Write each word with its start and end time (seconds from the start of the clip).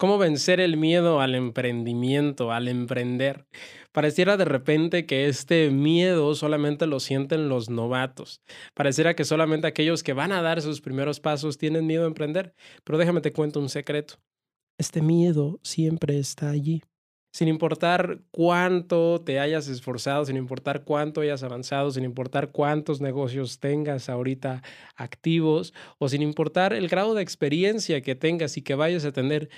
¿Cómo 0.00 0.16
vencer 0.16 0.60
el 0.60 0.78
miedo 0.78 1.20
al 1.20 1.34
emprendimiento, 1.34 2.52
al 2.52 2.68
emprender? 2.68 3.44
Pareciera 3.92 4.38
de 4.38 4.46
repente 4.46 5.04
que 5.04 5.26
este 5.26 5.68
miedo 5.68 6.34
solamente 6.34 6.86
lo 6.86 7.00
sienten 7.00 7.50
los 7.50 7.68
novatos. 7.68 8.40
Pareciera 8.72 9.14
que 9.14 9.26
solamente 9.26 9.66
aquellos 9.66 10.02
que 10.02 10.14
van 10.14 10.32
a 10.32 10.40
dar 10.40 10.62
sus 10.62 10.80
primeros 10.80 11.20
pasos 11.20 11.58
tienen 11.58 11.86
miedo 11.86 12.04
a 12.04 12.06
emprender. 12.06 12.54
Pero 12.82 12.96
déjame 12.96 13.20
te 13.20 13.34
cuento 13.34 13.60
un 13.60 13.68
secreto. 13.68 14.14
Este 14.78 15.02
miedo 15.02 15.60
siempre 15.62 16.18
está 16.18 16.48
allí. 16.48 16.80
Sin 17.32 17.46
importar 17.46 18.22
cuánto 18.32 19.20
te 19.20 19.38
hayas 19.38 19.68
esforzado, 19.68 20.24
sin 20.24 20.36
importar 20.36 20.82
cuánto 20.82 21.20
hayas 21.20 21.44
avanzado, 21.44 21.92
sin 21.92 22.02
importar 22.02 22.50
cuántos 22.50 23.00
negocios 23.00 23.60
tengas 23.60 24.08
ahorita 24.08 24.62
activos 24.96 25.72
o 25.98 26.08
sin 26.08 26.22
importar 26.22 26.72
el 26.72 26.88
grado 26.88 27.14
de 27.14 27.22
experiencia 27.22 28.00
que 28.00 28.16
tengas 28.16 28.56
y 28.56 28.62
que 28.62 28.74
vayas 28.74 29.04
a 29.04 29.12
tener, 29.12 29.48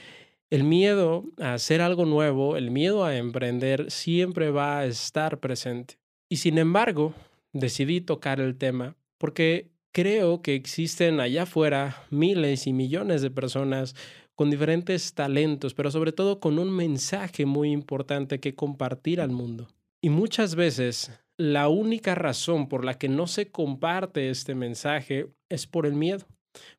el 0.52 0.64
miedo 0.64 1.24
a 1.38 1.54
hacer 1.54 1.80
algo 1.80 2.04
nuevo, 2.04 2.58
el 2.58 2.70
miedo 2.70 3.06
a 3.06 3.16
emprender 3.16 3.90
siempre 3.90 4.50
va 4.50 4.80
a 4.80 4.84
estar 4.84 5.40
presente. 5.40 5.96
Y 6.28 6.36
sin 6.36 6.58
embargo, 6.58 7.14
decidí 7.54 8.02
tocar 8.02 8.38
el 8.38 8.58
tema 8.58 8.94
porque 9.16 9.70
creo 9.92 10.42
que 10.42 10.54
existen 10.54 11.20
allá 11.20 11.44
afuera 11.44 12.04
miles 12.10 12.66
y 12.66 12.74
millones 12.74 13.22
de 13.22 13.30
personas 13.30 13.94
con 14.34 14.50
diferentes 14.50 15.14
talentos, 15.14 15.72
pero 15.72 15.90
sobre 15.90 16.12
todo 16.12 16.38
con 16.38 16.58
un 16.58 16.70
mensaje 16.70 17.46
muy 17.46 17.72
importante 17.72 18.38
que 18.38 18.54
compartir 18.54 19.22
al 19.22 19.30
mundo. 19.30 19.68
Y 20.02 20.10
muchas 20.10 20.54
veces 20.54 21.18
la 21.38 21.70
única 21.70 22.14
razón 22.14 22.68
por 22.68 22.84
la 22.84 22.98
que 22.98 23.08
no 23.08 23.26
se 23.26 23.50
comparte 23.50 24.28
este 24.28 24.54
mensaje 24.54 25.28
es 25.48 25.66
por 25.66 25.86
el 25.86 25.94
miedo 25.94 26.26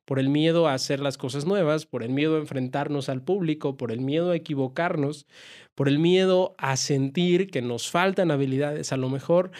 por 0.04 0.18
el 0.18 0.28
miedo 0.28 0.68
a 0.68 0.74
hacer 0.74 1.00
las 1.00 1.18
cosas 1.18 1.46
nuevas, 1.46 1.86
por 1.86 2.02
el 2.02 2.10
miedo 2.10 2.36
a 2.36 2.40
enfrentarnos 2.40 3.08
al 3.08 3.22
público, 3.22 3.76
por 3.76 3.92
el 3.92 4.00
miedo 4.00 4.30
a 4.30 4.36
equivocarnos, 4.36 5.26
por 5.74 5.88
el 5.88 5.98
miedo 5.98 6.54
a 6.58 6.76
sentir 6.76 7.50
que 7.50 7.62
nos 7.62 7.90
faltan 7.90 8.30
habilidades 8.30 8.92
a 8.92 8.96
lo 8.96 9.08
mejor. 9.08 9.50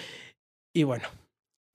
Y 0.75 0.84
bueno, 0.84 1.09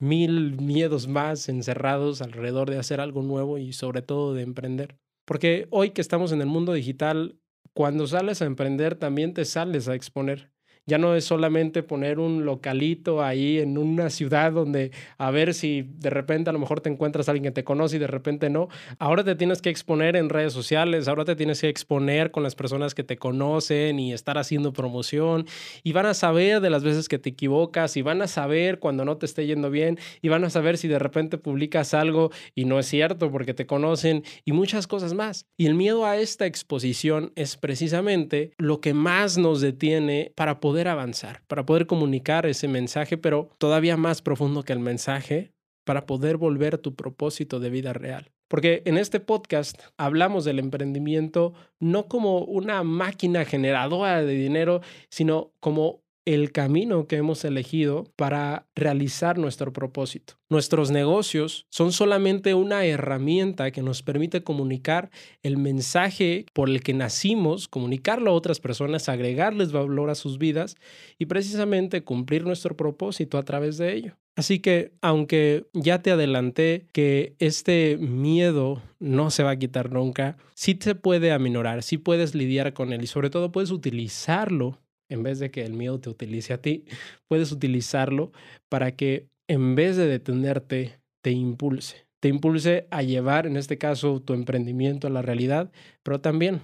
mil 0.00 0.60
miedos 0.60 1.08
más 1.08 1.48
encerrados 1.48 2.22
alrededor 2.22 2.70
de 2.70 2.78
hacer 2.78 3.00
algo 3.00 3.22
nuevo 3.22 3.58
y 3.58 3.72
sobre 3.72 4.02
todo 4.02 4.34
de 4.34 4.42
emprender. 4.42 4.96
Porque 5.26 5.68
hoy 5.70 5.90
que 5.90 6.00
estamos 6.00 6.32
en 6.32 6.40
el 6.40 6.46
mundo 6.46 6.72
digital, 6.72 7.36
cuando 7.74 8.06
sales 8.06 8.42
a 8.42 8.46
emprender 8.46 8.96
también 8.96 9.34
te 9.34 9.44
sales 9.44 9.88
a 9.88 9.94
exponer. 9.94 10.50
Ya 10.90 10.98
no 10.98 11.14
es 11.14 11.24
solamente 11.24 11.84
poner 11.84 12.18
un 12.18 12.44
localito 12.44 13.22
ahí 13.22 13.60
en 13.60 13.78
una 13.78 14.10
ciudad 14.10 14.50
donde 14.50 14.90
a 15.18 15.30
ver 15.30 15.54
si 15.54 15.86
de 16.00 16.10
repente 16.10 16.50
a 16.50 16.52
lo 16.52 16.58
mejor 16.58 16.80
te 16.80 16.90
encuentras 16.90 17.28
a 17.28 17.30
alguien 17.30 17.44
que 17.44 17.52
te 17.52 17.62
conoce 17.62 17.94
y 17.94 17.98
de 18.00 18.08
repente 18.08 18.50
no. 18.50 18.68
Ahora 18.98 19.22
te 19.22 19.36
tienes 19.36 19.62
que 19.62 19.70
exponer 19.70 20.16
en 20.16 20.28
redes 20.28 20.52
sociales, 20.52 21.06
ahora 21.06 21.24
te 21.24 21.36
tienes 21.36 21.60
que 21.60 21.68
exponer 21.68 22.32
con 22.32 22.42
las 22.42 22.56
personas 22.56 22.96
que 22.96 23.04
te 23.04 23.18
conocen 23.18 24.00
y 24.00 24.12
estar 24.12 24.36
haciendo 24.36 24.72
promoción 24.72 25.46
y 25.84 25.92
van 25.92 26.06
a 26.06 26.14
saber 26.14 26.60
de 26.60 26.70
las 26.70 26.82
veces 26.82 27.08
que 27.08 27.20
te 27.20 27.28
equivocas 27.28 27.96
y 27.96 28.02
van 28.02 28.20
a 28.20 28.26
saber 28.26 28.80
cuando 28.80 29.04
no 29.04 29.16
te 29.16 29.26
esté 29.26 29.46
yendo 29.46 29.70
bien 29.70 29.96
y 30.22 30.28
van 30.28 30.42
a 30.42 30.50
saber 30.50 30.76
si 30.76 30.88
de 30.88 30.98
repente 30.98 31.38
publicas 31.38 31.94
algo 31.94 32.32
y 32.56 32.64
no 32.64 32.80
es 32.80 32.86
cierto 32.86 33.30
porque 33.30 33.54
te 33.54 33.64
conocen 33.64 34.24
y 34.44 34.50
muchas 34.50 34.88
cosas 34.88 35.14
más. 35.14 35.46
Y 35.56 35.66
el 35.66 35.76
miedo 35.76 36.04
a 36.04 36.16
esta 36.16 36.46
exposición 36.46 37.30
es 37.36 37.56
precisamente 37.56 38.50
lo 38.58 38.80
que 38.80 38.92
más 38.92 39.38
nos 39.38 39.60
detiene 39.60 40.32
para 40.34 40.58
poder 40.58 40.79
avanzar, 40.88 41.42
para 41.46 41.66
poder 41.66 41.86
comunicar 41.86 42.46
ese 42.46 42.68
mensaje, 42.68 43.16
pero 43.18 43.50
todavía 43.58 43.96
más 43.96 44.22
profundo 44.22 44.62
que 44.62 44.72
el 44.72 44.80
mensaje, 44.80 45.52
para 45.84 46.06
poder 46.06 46.36
volver 46.36 46.78
tu 46.78 46.94
propósito 46.94 47.60
de 47.60 47.70
vida 47.70 47.92
real. 47.92 48.30
Porque 48.48 48.82
en 48.84 48.98
este 48.98 49.20
podcast 49.20 49.80
hablamos 49.96 50.44
del 50.44 50.58
emprendimiento 50.58 51.54
no 51.78 52.08
como 52.08 52.40
una 52.40 52.82
máquina 52.82 53.44
generadora 53.44 54.22
de 54.22 54.34
dinero, 54.34 54.80
sino 55.08 55.52
como 55.60 56.02
el 56.24 56.52
camino 56.52 57.06
que 57.06 57.16
hemos 57.16 57.44
elegido 57.44 58.04
para 58.16 58.66
realizar 58.74 59.38
nuestro 59.38 59.72
propósito. 59.72 60.34
Nuestros 60.48 60.90
negocios 60.90 61.66
son 61.70 61.92
solamente 61.92 62.54
una 62.54 62.84
herramienta 62.84 63.70
que 63.70 63.82
nos 63.82 64.02
permite 64.02 64.42
comunicar 64.42 65.10
el 65.42 65.56
mensaje 65.56 66.46
por 66.52 66.68
el 66.68 66.82
que 66.82 66.94
nacimos, 66.94 67.68
comunicarlo 67.68 68.30
a 68.30 68.34
otras 68.34 68.60
personas, 68.60 69.08
agregarles 69.08 69.72
valor 69.72 70.10
a 70.10 70.14
sus 70.14 70.38
vidas 70.38 70.76
y 71.18 71.26
precisamente 71.26 72.02
cumplir 72.02 72.44
nuestro 72.44 72.76
propósito 72.76 73.38
a 73.38 73.44
través 73.44 73.78
de 73.78 73.94
ello. 73.94 74.16
Así 74.36 74.60
que, 74.60 74.92
aunque 75.02 75.66
ya 75.74 76.02
te 76.02 76.10
adelanté 76.10 76.86
que 76.92 77.34
este 77.40 77.98
miedo 77.98 78.82
no 78.98 79.30
se 79.30 79.42
va 79.42 79.50
a 79.50 79.58
quitar 79.58 79.92
nunca, 79.92 80.36
sí 80.54 80.78
se 80.80 80.94
puede 80.94 81.32
aminorar, 81.32 81.82
sí 81.82 81.98
puedes 81.98 82.34
lidiar 82.34 82.72
con 82.72 82.92
él 82.92 83.02
y 83.02 83.06
sobre 83.06 83.28
todo 83.28 83.52
puedes 83.52 83.70
utilizarlo 83.70 84.78
en 85.10 85.22
vez 85.22 85.38
de 85.38 85.50
que 85.50 85.64
el 85.64 85.74
miedo 85.74 86.00
te 86.00 86.08
utilice 86.08 86.54
a 86.54 86.62
ti, 86.62 86.84
puedes 87.28 87.52
utilizarlo 87.52 88.32
para 88.70 88.96
que 88.96 89.28
en 89.48 89.74
vez 89.74 89.96
de 89.96 90.06
detenerte, 90.06 91.00
te 91.22 91.32
impulse. 91.32 92.06
Te 92.20 92.28
impulse 92.28 92.86
a 92.90 93.02
llevar, 93.02 93.46
en 93.46 93.56
este 93.56 93.78
caso, 93.78 94.20
tu 94.20 94.32
emprendimiento 94.32 95.06
a 95.06 95.10
la 95.10 95.22
realidad, 95.22 95.72
pero 96.02 96.20
también 96.20 96.60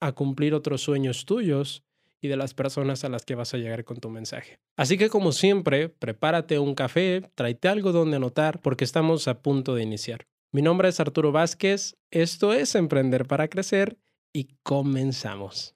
a 0.00 0.12
cumplir 0.12 0.54
otros 0.54 0.82
sueños 0.82 1.26
tuyos 1.26 1.84
y 2.20 2.28
de 2.28 2.36
las 2.36 2.54
personas 2.54 3.04
a 3.04 3.10
las 3.10 3.26
que 3.26 3.34
vas 3.34 3.52
a 3.52 3.58
llegar 3.58 3.84
con 3.84 3.98
tu 3.98 4.08
mensaje. 4.08 4.58
Así 4.76 4.96
que 4.96 5.10
como 5.10 5.32
siempre, 5.32 5.90
prepárate 5.90 6.58
un 6.58 6.74
café, 6.74 7.22
tráete 7.34 7.68
algo 7.68 7.92
donde 7.92 8.16
anotar 8.16 8.60
porque 8.62 8.84
estamos 8.84 9.28
a 9.28 9.42
punto 9.42 9.74
de 9.74 9.82
iniciar. 9.82 10.26
Mi 10.50 10.62
nombre 10.62 10.88
es 10.88 11.00
Arturo 11.00 11.32
Vázquez, 11.32 11.96
esto 12.10 12.54
es 12.54 12.74
Emprender 12.74 13.26
para 13.26 13.48
Crecer 13.48 13.98
y 14.32 14.48
comenzamos. 14.62 15.74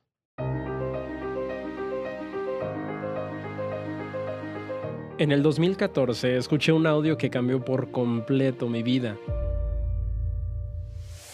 En 5.19 5.33
el 5.33 5.43
2014 5.43 6.37
escuché 6.37 6.71
un 6.71 6.87
audio 6.87 7.17
que 7.19 7.29
cambió 7.29 7.65
por 7.65 7.91
completo 7.91 8.69
mi 8.69 8.85
vida. 8.85 9.17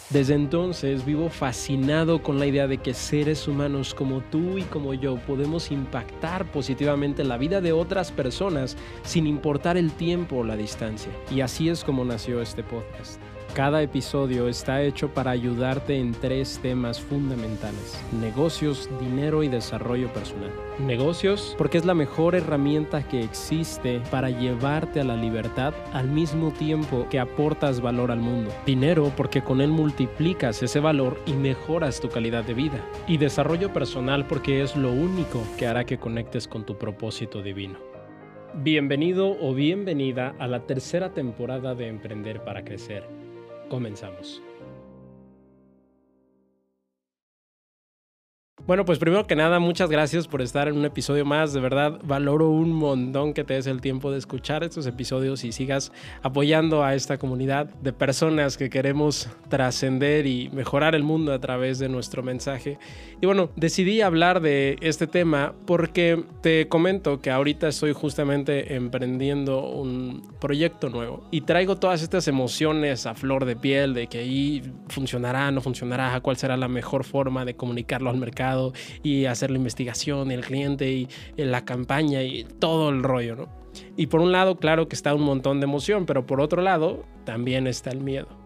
Desde 0.09 0.33
entonces 0.33 1.05
vivo 1.05 1.29
fascinado 1.29 2.23
con 2.23 2.39
la 2.39 2.47
idea 2.47 2.67
de 2.67 2.79
que 2.79 2.95
seres 2.95 3.47
humanos 3.47 3.93
como 3.95 4.23
tú 4.23 4.57
y 4.57 4.63
como 4.63 4.95
yo 4.95 5.17
podemos 5.27 5.71
impactar 5.71 6.51
positivamente 6.51 7.25
la 7.25 7.37
vida 7.37 7.61
de 7.61 7.73
otras 7.73 8.11
personas 8.11 8.75
sin 9.03 9.27
importar 9.27 9.77
el 9.77 9.93
tiempo 9.93 10.37
o 10.37 10.45
la 10.45 10.57
distancia. 10.57 11.13
Y 11.31 11.43
así 11.43 11.69
es 11.69 11.85
como 11.85 12.07
nació 12.07 12.41
este 12.41 12.63
podcast. 12.63 13.21
Cada 13.55 13.83
episodio 13.83 14.49
está 14.49 14.83
hecho 14.83 15.15
para 15.15 15.31
ayudarte 15.31 15.97
en 15.97 16.11
tres 16.11 16.59
temas 16.61 17.01
fundamentales. 17.01 18.03
Negocios, 18.21 18.91
dinero 18.99 19.45
y 19.45 19.49
desarrollo 19.49 20.13
personal. 20.13 20.51
Negocios 20.81 21.55
porque 21.57 21.79
es 21.79 21.85
la 21.85 21.95
mejor 21.95 22.35
herramienta 22.35 23.07
que 23.07 23.23
existe 23.23 24.03
para 24.11 24.29
llevarte 24.29 25.01
a 25.01 25.05
la 25.05 25.15
libertad 25.15 25.73
al 25.93 26.09
mismo 26.09 26.51
tiempo 26.51 27.07
que 27.09 27.21
aportas 27.21 27.81
valor 27.81 28.11
al 28.11 28.19
mundo. 28.19 28.51
Dinero 28.67 29.13
porque 29.17 29.43
con 29.43 29.61
él 29.61 29.71
multiplicas 29.71 30.61
ese 30.61 30.81
valor 30.81 31.17
y 31.25 31.33
mejoras 31.35 32.01
tu 32.01 32.09
calidad 32.09 32.43
de 32.43 32.55
vida. 32.55 32.85
Y 33.07 33.19
desarrollo 33.19 33.73
personal 33.73 34.27
porque 34.27 34.63
es 34.63 34.75
lo 34.75 34.91
único 34.91 35.41
que 35.57 35.69
hará 35.69 35.85
que 35.85 35.99
conectes 35.99 36.49
con 36.49 36.67
tu 36.67 36.77
propósito 36.77 37.41
divino. 37.41 37.79
Bienvenido 38.53 39.37
o 39.41 39.55
bienvenida 39.55 40.35
a 40.41 40.49
la 40.49 40.67
tercera 40.67 41.15
temporada 41.15 41.77
de 41.77 41.87
Emprender 41.87 42.43
para 42.43 42.65
Crecer 42.65 43.24
Comenzamos. 43.69 44.43
Bueno, 48.67 48.87
pues 48.87 48.99
primero 48.99 49.27
que 49.27 49.37
nada, 49.37 49.59
muchas 49.59 49.91
gracias 49.91 50.27
por 50.27 50.41
estar 50.41 50.69
en 50.69 50.79
un 50.79 50.87
episodio 50.87 51.27
más. 51.27 51.53
De 51.53 51.61
verdad, 51.61 52.01
valoro 52.03 52.49
un 52.49 52.73
montón 52.73 53.35
que 53.35 53.45
te 53.45 53.53
des 53.53 53.67
el 53.67 53.83
tiempo 53.83 54.11
de 54.11 54.17
escuchar 54.17 54.65
estos 54.65 54.87
episodios 54.87 55.45
y 55.45 55.53
sigas 55.53 55.93
apoyando 56.23 56.83
a 56.83 56.95
esta 56.95 57.19
comunidad 57.19 57.67
de 57.67 57.93
personas 57.93 58.57
que 58.57 58.71
queremos 58.71 59.29
trascender 59.51 60.27
y 60.27 60.49
mejorar 60.49 60.95
el 60.95 61.03
mundo 61.03 61.35
a 61.35 61.41
través 61.41 61.79
de 61.79 61.91
nuestro 61.91 62.23
mensaje. 62.23 62.79
Y 63.21 63.27
bueno, 63.27 63.51
decidí 63.55 64.01
hablar 64.01 64.41
de 64.41 64.79
este 64.81 65.07
tema 65.07 65.53
porque 65.67 66.25
te 66.41 66.67
comento 66.67 67.21
que 67.21 67.31
ahorita 67.31 67.69
estoy 67.69 67.93
justamente 67.93 68.77
emprendiendo 68.77 69.69
un 69.69 70.23
proyecto 70.41 70.89
nuevo 70.89 71.27
y 71.31 71.43
traigo 71.43 71.77
todas 71.77 72.01
estas 72.01 72.29
emociones 72.29 73.05
a 73.05 73.13
flor 73.13 73.45
de 73.45 73.57
piel 73.57 73.93
de 73.93 74.07
que 74.07 74.21
ahí 74.21 74.63
funcionará, 74.89 75.51
no 75.51 75.61
funcionará, 75.61 76.19
cuál 76.21 76.39
será 76.39 76.57
la 76.57 76.69
mejor 76.69 77.05
forma 77.05 77.45
de 77.45 77.57
comunicarlo 77.57 78.09
al 78.09 78.17
mercado 78.17 78.54
y 79.03 79.27
hacer 79.27 79.51
la 79.51 79.59
investigación, 79.59 80.31
el 80.31 80.43
cliente 80.43 80.91
y 80.91 81.09
la 81.37 81.65
campaña 81.65 82.23
y 82.23 82.45
todo 82.45 82.91
el 82.91 83.03
rollo, 83.03 83.37
¿no? 83.37 83.65
Y 83.97 84.07
por 84.07 84.21
un 84.21 84.33
lado, 84.33 84.57
claro 84.57 84.89
que 84.89 84.97
está 84.97 85.15
un 85.15 85.23
montón 85.23 85.61
de 85.61 85.65
emoción, 85.65 86.07
pero 86.07 86.27
por 86.27 86.41
otro 86.41 86.63
lado, 86.63 87.05
también 87.25 87.67
está 87.67 87.91
el 87.91 88.01
miedo. 88.01 88.44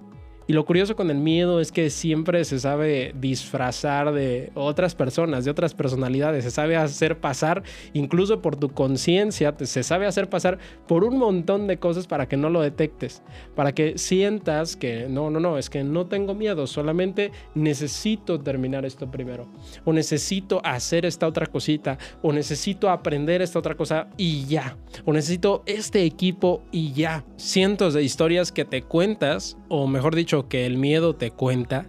Y 0.48 0.54
lo 0.54 0.64
curioso 0.64 0.96
con 0.96 1.10
el 1.10 1.18
miedo 1.18 1.60
es 1.60 1.70
que 1.70 1.90
siempre 1.90 2.42
se 2.46 2.58
sabe 2.58 3.14
disfrazar 3.20 4.14
de 4.14 4.50
otras 4.54 4.94
personas, 4.94 5.44
de 5.44 5.50
otras 5.50 5.74
personalidades, 5.74 6.42
se 6.42 6.50
sabe 6.50 6.74
hacer 6.74 7.20
pasar, 7.20 7.62
incluso 7.92 8.40
por 8.40 8.56
tu 8.56 8.70
conciencia, 8.70 9.54
se 9.60 9.82
sabe 9.82 10.06
hacer 10.06 10.30
pasar 10.30 10.56
por 10.86 11.04
un 11.04 11.18
montón 11.18 11.66
de 11.66 11.76
cosas 11.76 12.06
para 12.06 12.28
que 12.28 12.38
no 12.38 12.48
lo 12.48 12.62
detectes, 12.62 13.22
para 13.54 13.72
que 13.72 13.98
sientas 13.98 14.74
que 14.74 15.06
no, 15.06 15.28
no, 15.28 15.38
no, 15.38 15.58
es 15.58 15.68
que 15.68 15.84
no 15.84 16.06
tengo 16.06 16.34
miedo, 16.34 16.66
solamente 16.66 17.30
necesito 17.54 18.40
terminar 18.40 18.86
esto 18.86 19.10
primero, 19.10 19.48
o 19.84 19.92
necesito 19.92 20.62
hacer 20.64 21.04
esta 21.04 21.26
otra 21.26 21.44
cosita, 21.44 21.98
o 22.22 22.32
necesito 22.32 22.88
aprender 22.88 23.42
esta 23.42 23.58
otra 23.58 23.74
cosa 23.74 24.08
y 24.16 24.46
ya, 24.46 24.78
o 25.04 25.12
necesito 25.12 25.62
este 25.66 26.04
equipo 26.04 26.62
y 26.72 26.94
ya. 26.94 27.22
Cientos 27.36 27.92
de 27.92 28.02
historias 28.02 28.50
que 28.50 28.64
te 28.64 28.80
cuentas, 28.80 29.58
o 29.68 29.86
mejor 29.86 30.14
dicho, 30.14 30.37
que 30.46 30.66
el 30.66 30.76
miedo 30.76 31.16
te 31.16 31.30
cuenta, 31.32 31.86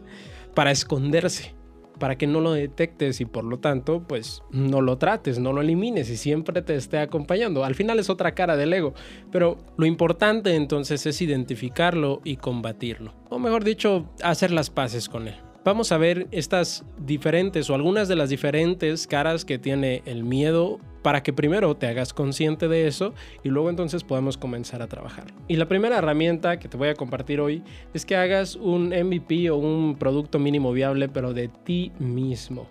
para 0.55 0.71
esconderse 0.71 1.53
para 1.99 2.17
que 2.17 2.25
no 2.25 2.41
lo 2.41 2.53
detectes 2.53 3.21
y 3.21 3.25
por 3.25 3.43
lo 3.43 3.59
tanto, 3.59 4.01
pues 4.07 4.41
no 4.49 4.81
lo 4.81 4.97
trates, 4.97 5.37
no 5.37 5.53
lo 5.53 5.61
elimines 5.61 6.09
y 6.09 6.17
siempre 6.17 6.61
te 6.61 6.75
esté 6.75 6.97
acompañando. 6.97 7.63
Al 7.63 7.75
final 7.75 7.99
es 7.99 8.09
otra 8.09 8.33
cara 8.33 8.57
del 8.57 8.73
ego, 8.73 8.93
pero 9.31 9.57
lo 9.77 9.85
importante 9.85 10.55
entonces 10.55 11.05
es 11.05 11.21
identificarlo 11.21 12.21
y 12.23 12.37
combatirlo. 12.37 13.13
O 13.29 13.37
mejor 13.37 13.63
dicho, 13.63 14.09
hacer 14.23 14.51
las 14.51 14.69
paces 14.69 15.09
con 15.09 15.27
él. 15.27 15.35
Vamos 15.65 15.91
a 15.91 15.97
ver 15.97 16.27
estas 16.31 16.85
diferentes 16.97 17.69
o 17.69 17.75
algunas 17.75 18.07
de 18.07 18.15
las 18.15 18.29
diferentes 18.29 19.05
caras 19.05 19.43
que 19.43 19.59
tiene 19.59 20.01
el 20.05 20.23
miedo 20.23 20.79
para 21.01 21.23
que 21.23 21.33
primero 21.33 21.75
te 21.75 21.87
hagas 21.87 22.13
consciente 22.13 22.67
de 22.67 22.87
eso 22.87 23.13
y 23.43 23.49
luego 23.49 23.69
entonces 23.69 24.03
podamos 24.03 24.37
comenzar 24.37 24.81
a 24.81 24.87
trabajar. 24.87 25.33
Y 25.47 25.55
la 25.55 25.67
primera 25.67 25.97
herramienta 25.97 26.59
que 26.59 26.67
te 26.67 26.77
voy 26.77 26.89
a 26.89 26.95
compartir 26.95 27.39
hoy 27.39 27.63
es 27.93 28.05
que 28.05 28.15
hagas 28.15 28.55
un 28.55 28.89
MVP 28.89 29.49
o 29.49 29.57
un 29.57 29.95
producto 29.97 30.39
mínimo 30.39 30.71
viable 30.71 31.09
pero 31.09 31.33
de 31.33 31.47
ti 31.47 31.91
mismo. 31.99 32.67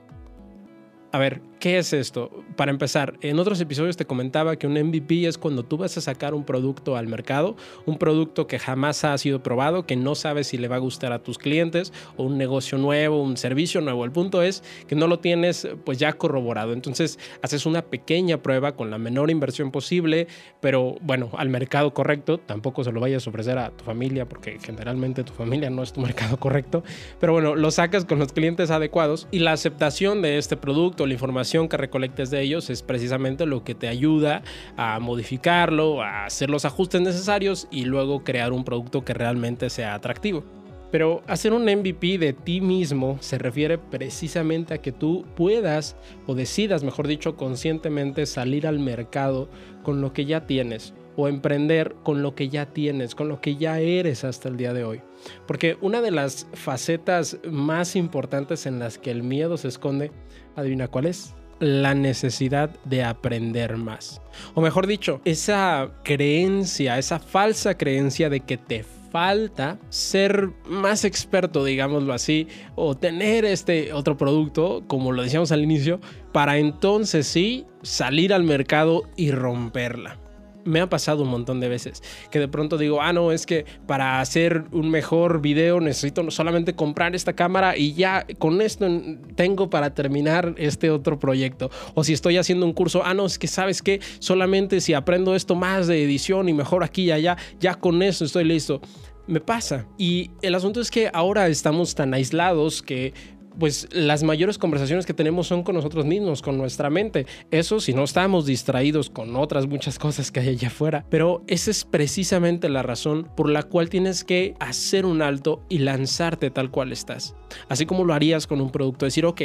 A 1.11 1.19
ver, 1.19 1.41
¿qué 1.59 1.79
es 1.79 1.93
esto? 1.93 2.31
Para 2.57 2.71
empezar, 2.71 3.15
en 3.21 3.39
otros 3.39 3.61
episodios 3.61 3.97
te 3.97 4.05
comentaba 4.05 4.57
que 4.57 4.67
un 4.67 4.75
MVP 4.75 5.27
es 5.27 5.39
cuando 5.39 5.65
tú 5.65 5.77
vas 5.77 5.97
a 5.97 6.01
sacar 6.01 6.35
un 6.35 6.45
producto 6.45 6.97
al 6.97 7.07
mercado, 7.07 7.57
un 7.87 7.99
producto 7.99 8.47
que 8.47 8.59
jamás 8.59 9.05
ha 9.05 9.17
sido 9.19 9.43
probado, 9.43 9.87
que 9.87 9.97
no 9.97 10.15
sabes 10.15 10.49
si 10.49 10.59
le 10.59 10.69
va 10.69 10.77
a 10.77 10.81
gustar 10.81 11.13
a 11.13 11.23
tus 11.23 11.39
clientes, 11.39 11.93
o 12.17 12.25
un 12.25 12.39
negocio 12.39 12.79
nuevo, 12.79 13.23
un 13.23 13.37
servicio 13.37 13.81
nuevo. 13.81 14.05
El 14.05 14.13
punto 14.13 14.43
es 14.43 14.63
que 14.87 14.95
no 14.95 15.07
lo 15.07 15.19
tienes 15.19 15.69
pues 15.85 15.99
ya 15.99 16.13
corroborado. 16.13 16.73
Entonces 16.73 17.19
haces 17.43 17.67
una 17.67 17.83
pequeña 17.83 18.43
prueba 18.43 18.77
con 18.77 18.91
la 18.91 18.99
menor 18.99 19.31
inversión 19.31 19.71
posible, 19.71 20.29
pero 20.61 20.97
bueno, 21.01 21.31
al 21.37 21.49
mercado 21.49 21.93
correcto. 21.93 22.39
Tampoco 22.39 22.85
se 22.85 22.93
lo 22.93 23.01
vayas 23.01 23.27
a 23.27 23.31
ofrecer 23.31 23.59
a 23.59 23.71
tu 23.71 23.85
familia 23.85 24.29
porque 24.29 24.59
generalmente 24.63 25.25
tu 25.25 25.33
familia 25.33 25.71
no 25.71 25.83
es 25.83 25.93
tu 25.93 26.01
mercado 26.09 26.37
correcto. 26.39 26.85
Pero 27.21 27.33
bueno, 27.33 27.55
lo 27.57 27.71
sacas 27.71 28.05
con 28.05 28.19
los 28.19 28.33
clientes 28.33 28.71
adecuados 28.71 29.27
y 29.31 29.41
la 29.41 29.53
aceptación 29.53 30.23
de 30.23 30.39
este 30.39 30.57
producto 30.57 31.07
la 31.07 31.15
información 31.15 31.48
que 31.69 31.77
recolectes 31.77 32.31
de 32.31 32.43
ellos 32.43 32.69
es 32.69 32.83
precisamente 32.83 33.47
lo 33.47 33.65
que 33.65 33.75
te 33.75 33.89
ayuda 33.89 34.43
a 34.77 35.01
modificarlo, 35.01 36.03
a 36.03 36.27
hacer 36.27 36.51
los 36.51 36.65
ajustes 36.65 37.01
necesarios 37.01 37.69
y 37.71 37.85
luego 37.85 38.23
crear 38.23 38.53
un 38.53 38.65
producto 38.65 39.05
que 39.05 39.15
realmente 39.15 39.71
sea 39.71 39.95
atractivo. 39.95 40.45
Pero 40.91 41.23
hacer 41.27 41.53
un 41.53 41.65
MVP 41.65 42.19
de 42.19 42.33
ti 42.33 42.61
mismo 42.61 43.19
se 43.21 43.39
refiere 43.39 43.79
precisamente 43.79 44.75
a 44.75 44.79
que 44.79 44.93
tú 44.93 45.27
puedas 45.37 45.97
o 46.27 46.35
decidas, 46.35 46.83
mejor 46.83 47.07
dicho, 47.07 47.37
conscientemente 47.37 48.27
salir 48.27 48.67
al 48.67 48.79
mercado 48.79 49.49
con 49.83 50.01
lo 50.01 50.13
que 50.13 50.25
ya 50.25 50.47
tienes 50.47 50.95
o 51.19 51.27
emprender 51.27 51.97
con 52.05 52.23
lo 52.23 52.37
que 52.37 52.49
ya 52.49 52.67
tienes, 52.67 53.17
con 53.17 53.29
lo 53.29 53.41
que 53.41 53.57
ya 53.57 53.81
eres 53.81 54.23
hasta 54.23 54.49
el 54.49 54.57
día 54.57 54.73
de 54.73 54.85
hoy. 54.85 55.01
Porque 55.49 55.77
una 55.81 56.01
de 56.01 56.13
las 56.13 56.47
facetas 56.53 57.39
más 57.51 57.97
importantes 57.97 58.67
en 58.67 58.79
las 58.79 58.99
que 58.99 59.11
el 59.11 59.25
miedo 59.25 59.57
se 59.57 59.67
esconde, 59.67 60.13
adivina 60.55 60.87
cuál 60.87 61.07
es, 61.07 61.35
la 61.59 61.93
necesidad 61.97 62.71
de 62.85 63.03
aprender 63.03 63.77
más. 63.77 64.23
O 64.55 64.61
mejor 64.61 64.87
dicho, 64.87 65.21
esa 65.25 65.91
creencia, 66.05 66.99
esa 66.99 67.19
falsa 67.19 67.77
creencia 67.77 68.31
de 68.31 68.39
que 68.39 68.57
te 68.57 68.85
falta 69.11 69.77
ser 69.89 70.51
más 70.67 71.05
experto, 71.05 71.65
digámoslo 71.65 72.13
así, 72.13 72.47
o 72.77 72.97
tener 72.97 73.45
este 73.45 73.93
otro 73.93 74.17
producto, 74.17 74.85
como 74.87 75.11
lo 75.11 75.25
decíamos 75.25 75.51
al 75.51 75.65
inicio, 75.65 75.99
para 76.31 76.59
entonces 76.59 77.27
sí 77.27 77.67
salir 77.83 78.33
al 78.33 78.45
mercado 78.45 79.03
y 79.17 79.33
romperla 79.33 80.28
me 80.69 80.81
ha 80.81 80.89
pasado 80.89 81.23
un 81.23 81.31
montón 81.31 81.61
de 81.61 81.69
veces 81.69 82.03
que 82.31 82.39
de 82.39 82.49
pronto 82.49 82.79
digo, 82.79 83.01
ah, 83.03 83.13
no, 83.13 83.33
es 83.33 83.47
que 83.47 83.65
para 83.87 84.21
hacer 84.21 84.65
un 84.73 84.91
mejor 84.91 85.41
video 85.41 85.81
necesito 85.81 86.31
solamente 86.31 86.75
comprar 86.75 87.15
esta 87.15 87.35
cámara 87.35 87.77
y 87.77 87.95
ya 87.95 88.27
con 88.39 88.61
esto 88.61 88.87
tengo 89.35 89.71
para 89.71 89.95
terminar 89.95 90.55
este 90.59 90.91
otro 90.91 91.19
proyecto. 91.19 91.71
O 91.95 92.05
si 92.05 92.13
estoy 92.13 92.37
haciendo 92.37 92.67
un 92.67 92.73
curso, 92.73 93.03
ah, 93.05 93.15
no, 93.15 93.27
es 93.27 93.39
que 93.39 93.47
sabes 93.47 93.83
que 93.83 94.01
solamente 94.19 94.81
si 94.81 94.95
aprendo 94.95 95.35
esto 95.35 95.55
más 95.55 95.87
de 95.87 96.03
edición 96.03 96.49
y 96.49 96.53
mejor 96.53 96.85
aquí 96.85 97.05
y 97.05 97.13
allá, 97.13 97.37
ya 97.61 97.75
con 97.75 98.03
eso 98.03 98.25
estoy 98.25 98.45
listo 98.45 98.81
me 99.29 99.41
pasa. 99.41 99.87
Y 99.99 100.31
el 100.41 100.55
asunto 100.55 100.81
es 100.81 100.91
que 100.91 101.11
ahora 101.13 101.49
estamos 101.49 101.95
tan 101.95 102.15
aislados 102.15 102.83
que 102.83 103.13
pues 103.59 103.89
las 103.93 104.23
mayores 104.23 104.59
conversaciones 104.59 105.07
que 105.07 105.15
tenemos 105.15 105.47
son 105.47 105.63
con 105.63 105.75
nosotros 105.75 106.07
mismos, 106.07 106.43
con 106.43 106.57
nuestra 106.59 106.91
mente. 106.91 107.27
Eso 107.51 107.81
si 107.81 107.93
no 107.93 108.05
estamos 108.05 108.47
distraídos 108.47 109.11
con 109.11 109.35
otras 109.37 109.67
muchas 109.67 109.99
cosas 109.99 110.31
que 110.31 110.41
hay 110.41 110.49
allá 110.51 110.69
afuera. 110.69 111.05
Pero 111.11 111.43
esa 111.47 111.71
es 111.71 111.85
precisamente 111.85 112.69
la 112.69 112.83
razón 112.83 113.29
por 113.37 113.51
la 113.51 113.65
cual 113.65 113.89
tienes 113.91 114.25
que 114.25 114.55
hacer 114.61 115.07
un 115.07 115.23
alto 115.23 115.63
y 115.69 115.79
lanzarte 115.79 116.51
tal 116.51 116.71
cual 116.71 116.93
estás. 116.93 117.35
Así 117.69 117.87
como 117.87 118.05
lo 118.05 118.15
harías 118.15 118.47
con 118.47 118.61
un 118.61 118.71
producto, 118.71 119.05
decir, 119.05 119.27
ok, 119.27 119.43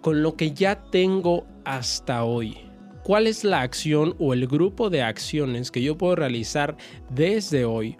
con 0.00 0.22
lo 0.22 0.36
que 0.36 0.52
ya 0.52 0.82
tengo 0.90 1.46
hasta 1.64 2.24
hoy. 2.24 2.58
¿Cuál 3.04 3.26
es 3.26 3.44
la 3.44 3.60
acción 3.60 4.14
o 4.18 4.32
el 4.32 4.46
grupo 4.46 4.88
de 4.88 5.02
acciones 5.02 5.70
que 5.70 5.82
yo 5.82 5.98
puedo 5.98 6.16
realizar 6.16 6.76
desde 7.10 7.64
hoy 7.66 7.98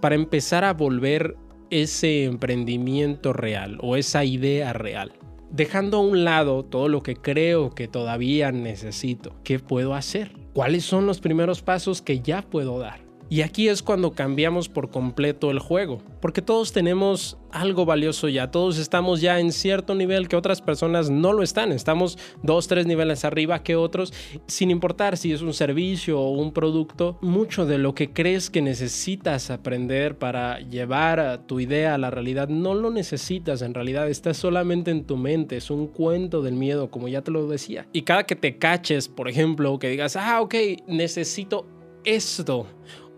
para 0.00 0.14
empezar 0.14 0.64
a 0.64 0.72
volver 0.72 1.36
ese 1.70 2.24
emprendimiento 2.24 3.32
real 3.32 3.78
o 3.80 3.96
esa 3.96 4.24
idea 4.24 4.72
real. 4.72 5.12
Dejando 5.50 5.98
a 5.98 6.00
un 6.00 6.24
lado 6.24 6.64
todo 6.64 6.88
lo 6.88 7.02
que 7.02 7.16
creo 7.16 7.70
que 7.70 7.88
todavía 7.88 8.52
necesito. 8.52 9.34
¿Qué 9.44 9.58
puedo 9.58 9.94
hacer? 9.94 10.32
¿Cuáles 10.52 10.84
son 10.84 11.06
los 11.06 11.20
primeros 11.20 11.62
pasos 11.62 12.02
que 12.02 12.20
ya 12.20 12.42
puedo 12.42 12.78
dar? 12.78 13.07
Y 13.30 13.42
aquí 13.42 13.68
es 13.68 13.82
cuando 13.82 14.12
cambiamos 14.12 14.70
por 14.70 14.90
completo 14.90 15.50
el 15.50 15.58
juego, 15.58 16.00
porque 16.22 16.40
todos 16.40 16.72
tenemos 16.72 17.36
algo 17.50 17.84
valioso 17.84 18.28
ya, 18.28 18.50
todos 18.50 18.78
estamos 18.78 19.20
ya 19.20 19.38
en 19.38 19.52
cierto 19.52 19.94
nivel 19.94 20.28
que 20.28 20.36
otras 20.36 20.62
personas 20.62 21.10
no 21.10 21.34
lo 21.34 21.42
están, 21.42 21.72
estamos 21.72 22.18
dos, 22.42 22.68
tres 22.68 22.86
niveles 22.86 23.26
arriba 23.26 23.62
que 23.62 23.76
otros, 23.76 24.14
sin 24.46 24.70
importar 24.70 25.18
si 25.18 25.32
es 25.32 25.42
un 25.42 25.52
servicio 25.52 26.18
o 26.18 26.30
un 26.30 26.52
producto, 26.52 27.18
mucho 27.20 27.66
de 27.66 27.76
lo 27.76 27.94
que 27.94 28.12
crees 28.12 28.48
que 28.48 28.62
necesitas 28.62 29.50
aprender 29.50 30.16
para 30.16 30.60
llevar 30.60 31.42
tu 31.46 31.60
idea 31.60 31.94
a 31.94 31.98
la 31.98 32.10
realidad, 32.10 32.48
no 32.48 32.72
lo 32.74 32.90
necesitas 32.90 33.60
en 33.60 33.74
realidad, 33.74 34.08
está 34.08 34.32
solamente 34.32 34.90
en 34.90 35.04
tu 35.04 35.18
mente, 35.18 35.58
es 35.58 35.70
un 35.70 35.88
cuento 35.88 36.40
del 36.40 36.54
miedo, 36.54 36.90
como 36.90 37.08
ya 37.08 37.20
te 37.20 37.30
lo 37.30 37.46
decía. 37.46 37.86
Y 37.92 38.02
cada 38.02 38.24
que 38.24 38.36
te 38.36 38.56
caches, 38.56 39.08
por 39.08 39.28
ejemplo, 39.28 39.78
que 39.78 39.90
digas, 39.90 40.16
ah, 40.16 40.40
ok, 40.40 40.54
necesito 40.86 41.66
esto 42.04 42.66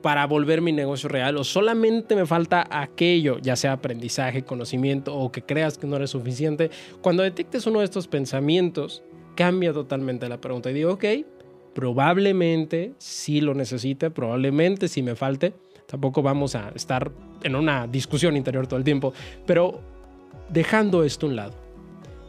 para 0.02 0.26
volver 0.26 0.62
mi 0.62 0.73
negocio 0.73 1.09
real 1.09 1.37
o 1.37 1.45
solamente 1.45 2.16
me 2.16 2.26
falta 2.26 2.66
aquello, 2.71 3.38
ya 3.38 3.57
sea 3.57 3.73
aprendizaje, 3.73 4.42
conocimiento 4.42 5.14
o 5.14 5.30
que 5.30 5.42
creas 5.42 5.78
que 5.78 5.87
no 5.87 5.97
eres 5.97 6.11
suficiente, 6.11 6.71
cuando 7.02 7.23
detectes 7.23 7.66
uno 7.66 7.80
de 7.80 7.85
estos 7.85 8.09
pensamientos, 8.09 9.02
cambia 9.35 9.73
totalmente 9.73 10.28
la 10.28 10.40
pregunta. 10.40 10.71
Y 10.71 10.75
digo, 10.75 10.92
ok, 10.92 11.04
probablemente 11.75 12.95
sí 12.99 13.40
lo 13.40 13.54
necesite, 13.54 14.11
probablemente 14.11 14.88
sí 14.88 15.02
me 15.02 15.14
falte, 15.14 15.54
tampoco 15.87 16.23
vamos 16.23 16.54
a 16.54 16.71
estar 16.75 17.11
en 17.42 17.57
una 17.57 17.87
discusión 17.87 18.37
interior 18.37 18.66
todo 18.66 18.78
el 18.78 18.85
tiempo, 18.85 19.12
pero 19.47 19.80
dejando 20.49 21.04
esto 21.04 21.26
a 21.26 21.28
un 21.28 21.37
lado, 21.37 21.54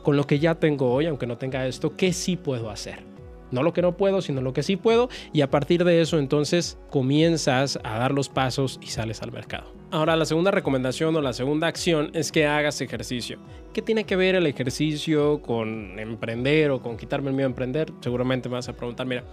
con 0.04 0.18
lo 0.18 0.26
que 0.26 0.40
ya 0.40 0.56
tengo 0.56 0.92
hoy, 0.92 1.06
aunque 1.06 1.28
no 1.28 1.38
tenga 1.38 1.68
esto, 1.68 1.96
¿qué 1.96 2.14
sí 2.14 2.36
puedo 2.38 2.70
hacer? 2.70 3.11
No 3.52 3.64
lo 3.64 3.74
que 3.74 3.82
no 3.82 3.98
puedo, 3.98 4.22
sino 4.22 4.42
lo 4.42 4.54
que 4.54 4.64
sí 4.64 4.76
puedo. 4.76 5.10
Y 5.34 5.42
a 5.42 5.50
partir 5.50 5.84
de 5.84 6.02
eso 6.02 6.20
entonces 6.20 6.78
comienzas 6.90 7.80
a 7.84 8.00
dar 8.00 8.12
los 8.12 8.30
pasos 8.30 8.80
y 8.82 8.88
sales 8.88 9.22
al 9.22 9.32
mercado. 9.32 9.74
Ahora, 9.92 10.16
la 10.16 10.24
segunda 10.24 10.52
recomendación 10.52 11.14
o 11.18 11.22
la 11.22 11.34
segunda 11.34 11.68
acción 11.68 12.12
es 12.14 12.32
que 12.32 12.48
hagas 12.48 12.80
ejercicio. 12.80 13.40
¿Qué 13.74 13.82
tiene 13.82 14.06
que 14.06 14.16
ver 14.16 14.36
el 14.36 14.48
ejercicio 14.48 15.42
con 15.42 16.00
emprender 16.00 16.72
o 16.72 16.82
con 16.82 16.96
quitarme 16.96 17.30
el 17.30 17.36
miedo 17.36 17.48
a 17.48 17.52
emprender? 17.52 17.92
Seguramente 18.00 18.48
me 18.48 18.56
vas 18.56 18.70
a 18.70 18.74
preguntar, 18.74 19.06
mira, 19.06 19.26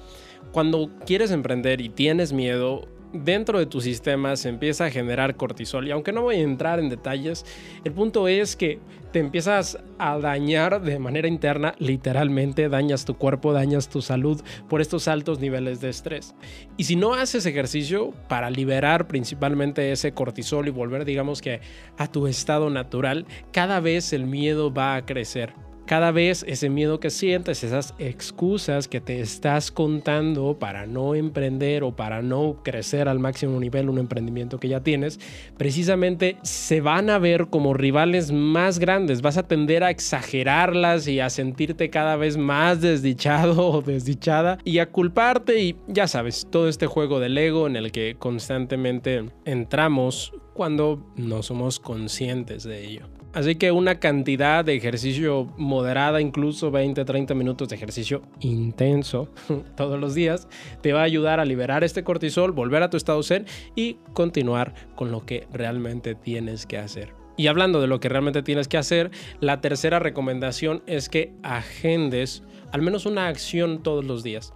cuando 0.50 0.90
quieres 1.06 1.30
emprender 1.30 1.80
y 1.80 1.90
tienes 1.90 2.32
miedo, 2.32 2.88
dentro 3.12 3.58
de 3.58 3.66
tu 3.66 3.80
sistema 3.80 4.36
se 4.36 4.48
empieza 4.48 4.86
a 4.86 4.90
generar 4.90 5.36
cortisol. 5.36 5.86
Y 5.86 5.90
aunque 5.90 6.12
no 6.12 6.22
voy 6.22 6.36
a 6.36 6.40
entrar 6.40 6.78
en 6.78 6.88
detalles, 6.88 7.44
el 7.84 7.92
punto 7.92 8.28
es 8.28 8.56
que 8.56 8.80
te 9.12 9.20
empiezas 9.20 9.78
a 9.98 10.18
dañar 10.18 10.82
de 10.82 10.98
manera 10.98 11.28
interna, 11.28 11.74
literalmente 11.78 12.68
dañas 12.68 13.04
tu 13.04 13.16
cuerpo, 13.16 13.52
dañas 13.52 13.88
tu 13.88 14.02
salud 14.02 14.42
por 14.68 14.80
estos 14.80 15.08
altos 15.08 15.40
niveles 15.40 15.80
de 15.80 15.88
estrés. 15.88 16.34
Y 16.76 16.84
si 16.84 16.96
no 16.96 17.14
haces 17.14 17.46
ejercicio 17.46 18.12
para 18.28 18.50
liberar 18.50 19.08
principalmente 19.08 19.92
ese 19.92 20.12
cortisol 20.12 20.68
y 20.68 20.70
volver, 20.70 21.04
digamos 21.04 21.40
que, 21.40 21.60
a 21.96 22.06
tu 22.06 22.26
estado 22.26 22.70
natural, 22.70 23.26
cada 23.52 23.80
vez 23.80 24.12
el 24.12 24.26
miedo 24.26 24.72
va 24.72 24.96
a 24.96 25.06
crecer 25.06 25.67
cada 25.88 26.10
vez 26.10 26.44
ese 26.46 26.68
miedo 26.68 27.00
que 27.00 27.08
sientes, 27.08 27.64
esas 27.64 27.94
excusas 27.98 28.88
que 28.88 29.00
te 29.00 29.20
estás 29.20 29.72
contando 29.72 30.58
para 30.58 30.86
no 30.86 31.14
emprender 31.14 31.82
o 31.82 31.96
para 31.96 32.20
no 32.20 32.60
crecer 32.62 33.08
al 33.08 33.18
máximo 33.18 33.58
nivel 33.58 33.88
un 33.88 33.98
emprendimiento 33.98 34.60
que 34.60 34.68
ya 34.68 34.82
tienes, 34.82 35.18
precisamente 35.56 36.36
se 36.42 36.82
van 36.82 37.08
a 37.08 37.18
ver 37.18 37.46
como 37.46 37.72
rivales 37.72 38.32
más 38.32 38.78
grandes. 38.78 39.22
Vas 39.22 39.38
a 39.38 39.48
tender 39.48 39.82
a 39.82 39.88
exagerarlas 39.88 41.08
y 41.08 41.20
a 41.20 41.30
sentirte 41.30 41.88
cada 41.88 42.16
vez 42.16 42.36
más 42.36 42.82
desdichado 42.82 43.68
o 43.72 43.80
desdichada 43.80 44.58
y 44.64 44.80
a 44.80 44.90
culparte 44.90 45.58
y 45.58 45.76
ya 45.86 46.06
sabes, 46.06 46.46
todo 46.50 46.68
este 46.68 46.86
juego 46.86 47.18
del 47.18 47.38
ego 47.38 47.66
en 47.66 47.76
el 47.76 47.92
que 47.92 48.16
constantemente 48.18 49.24
entramos 49.46 50.34
cuando 50.52 51.10
no 51.16 51.42
somos 51.42 51.80
conscientes 51.80 52.64
de 52.64 52.86
ello. 52.86 53.17
Así 53.34 53.56
que 53.56 53.72
una 53.72 54.00
cantidad 54.00 54.64
de 54.64 54.74
ejercicio 54.74 55.52
moderada, 55.56 56.20
incluso 56.20 56.70
20, 56.70 57.04
30 57.04 57.34
minutos 57.34 57.68
de 57.68 57.76
ejercicio 57.76 58.22
intenso 58.40 59.28
todos 59.76 60.00
los 60.00 60.14
días, 60.14 60.48
te 60.80 60.92
va 60.92 61.00
a 61.00 61.04
ayudar 61.04 61.38
a 61.38 61.44
liberar 61.44 61.84
este 61.84 62.04
cortisol, 62.04 62.52
volver 62.52 62.82
a 62.82 62.90
tu 62.90 62.96
estado 62.96 63.22
zen 63.22 63.44
y 63.76 63.98
continuar 64.14 64.74
con 64.94 65.10
lo 65.10 65.26
que 65.26 65.46
realmente 65.52 66.14
tienes 66.14 66.64
que 66.64 66.78
hacer. 66.78 67.12
Y 67.36 67.46
hablando 67.46 67.80
de 67.80 67.86
lo 67.86 68.00
que 68.00 68.08
realmente 68.08 68.42
tienes 68.42 68.66
que 68.66 68.78
hacer, 68.78 69.12
la 69.40 69.60
tercera 69.60 70.00
recomendación 70.00 70.82
es 70.86 71.08
que 71.08 71.32
agendes 71.44 72.42
al 72.72 72.82
menos 72.82 73.06
una 73.06 73.28
acción 73.28 73.82
todos 73.82 74.04
los 74.04 74.22
días. 74.22 74.52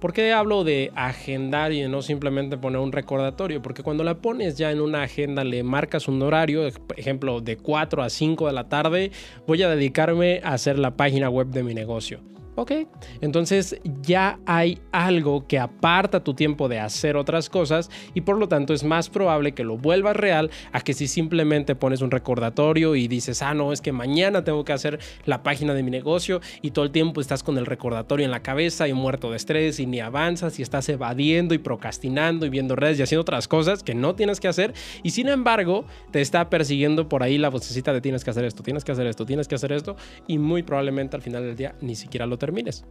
¿Por 0.00 0.12
qué 0.12 0.32
hablo 0.32 0.62
de 0.62 0.92
agendar 0.94 1.72
y 1.72 1.88
no 1.88 2.02
simplemente 2.02 2.58
poner 2.58 2.80
un 2.80 2.92
recordatorio? 2.92 3.62
Porque 3.62 3.82
cuando 3.82 4.04
la 4.04 4.18
pones 4.18 4.58
ya 4.58 4.70
en 4.70 4.82
una 4.82 5.02
agenda, 5.02 5.42
le 5.42 5.62
marcas 5.62 6.06
un 6.06 6.20
horario, 6.20 6.68
ejemplo, 6.96 7.40
de 7.40 7.56
4 7.56 8.02
a 8.02 8.10
5 8.10 8.46
de 8.46 8.52
la 8.52 8.68
tarde, 8.68 9.10
voy 9.46 9.62
a 9.62 9.70
dedicarme 9.70 10.42
a 10.44 10.52
hacer 10.52 10.78
la 10.78 10.96
página 10.96 11.30
web 11.30 11.46
de 11.46 11.62
mi 11.62 11.72
negocio. 11.72 12.35
Ok, 12.58 12.72
entonces 13.20 13.78
ya 14.00 14.38
hay 14.46 14.80
algo 14.90 15.46
que 15.46 15.58
aparta 15.58 16.24
tu 16.24 16.32
tiempo 16.32 16.68
de 16.68 16.80
hacer 16.80 17.18
otras 17.18 17.50
cosas 17.50 17.90
y 18.14 18.22
por 18.22 18.38
lo 18.38 18.48
tanto 18.48 18.72
es 18.72 18.82
más 18.82 19.10
probable 19.10 19.52
que 19.52 19.62
lo 19.62 19.76
vuelvas 19.76 20.16
real 20.16 20.50
a 20.72 20.80
que 20.80 20.94
si 20.94 21.06
simplemente 21.06 21.74
pones 21.74 22.00
un 22.00 22.10
recordatorio 22.10 22.96
y 22.96 23.08
dices, 23.08 23.42
ah, 23.42 23.52
no, 23.52 23.74
es 23.74 23.82
que 23.82 23.92
mañana 23.92 24.42
tengo 24.42 24.64
que 24.64 24.72
hacer 24.72 24.98
la 25.26 25.42
página 25.42 25.74
de 25.74 25.82
mi 25.82 25.90
negocio 25.90 26.40
y 26.62 26.70
todo 26.70 26.86
el 26.86 26.92
tiempo 26.92 27.20
estás 27.20 27.42
con 27.42 27.58
el 27.58 27.66
recordatorio 27.66 28.24
en 28.24 28.30
la 28.30 28.40
cabeza 28.42 28.88
y 28.88 28.94
muerto 28.94 29.30
de 29.30 29.36
estrés 29.36 29.78
y 29.78 29.84
ni 29.84 30.00
avanzas 30.00 30.58
y 30.58 30.62
estás 30.62 30.88
evadiendo 30.88 31.52
y 31.52 31.58
procrastinando 31.58 32.46
y 32.46 32.48
viendo 32.48 32.74
redes 32.74 32.98
y 32.98 33.02
haciendo 33.02 33.20
otras 33.20 33.48
cosas 33.48 33.82
que 33.82 33.94
no 33.94 34.14
tienes 34.14 34.40
que 34.40 34.48
hacer 34.48 34.72
y 35.02 35.10
sin 35.10 35.28
embargo 35.28 35.84
te 36.10 36.22
está 36.22 36.48
persiguiendo 36.48 37.06
por 37.06 37.22
ahí 37.22 37.36
la 37.36 37.50
vocecita 37.50 37.92
de 37.92 38.00
tienes 38.00 38.24
que 38.24 38.30
hacer 38.30 38.46
esto, 38.46 38.62
tienes 38.62 38.82
que 38.82 38.92
hacer 38.92 39.06
esto, 39.06 39.26
tienes 39.26 39.46
que 39.46 39.56
hacer 39.56 39.72
esto 39.72 39.96
y 40.26 40.38
muy 40.38 40.62
probablemente 40.62 41.16
al 41.16 41.22
final 41.22 41.42
del 41.42 41.54
día 41.54 41.74
ni 41.82 41.94
siquiera 41.94 42.24
lo 42.24 42.38
termines. 42.46 42.84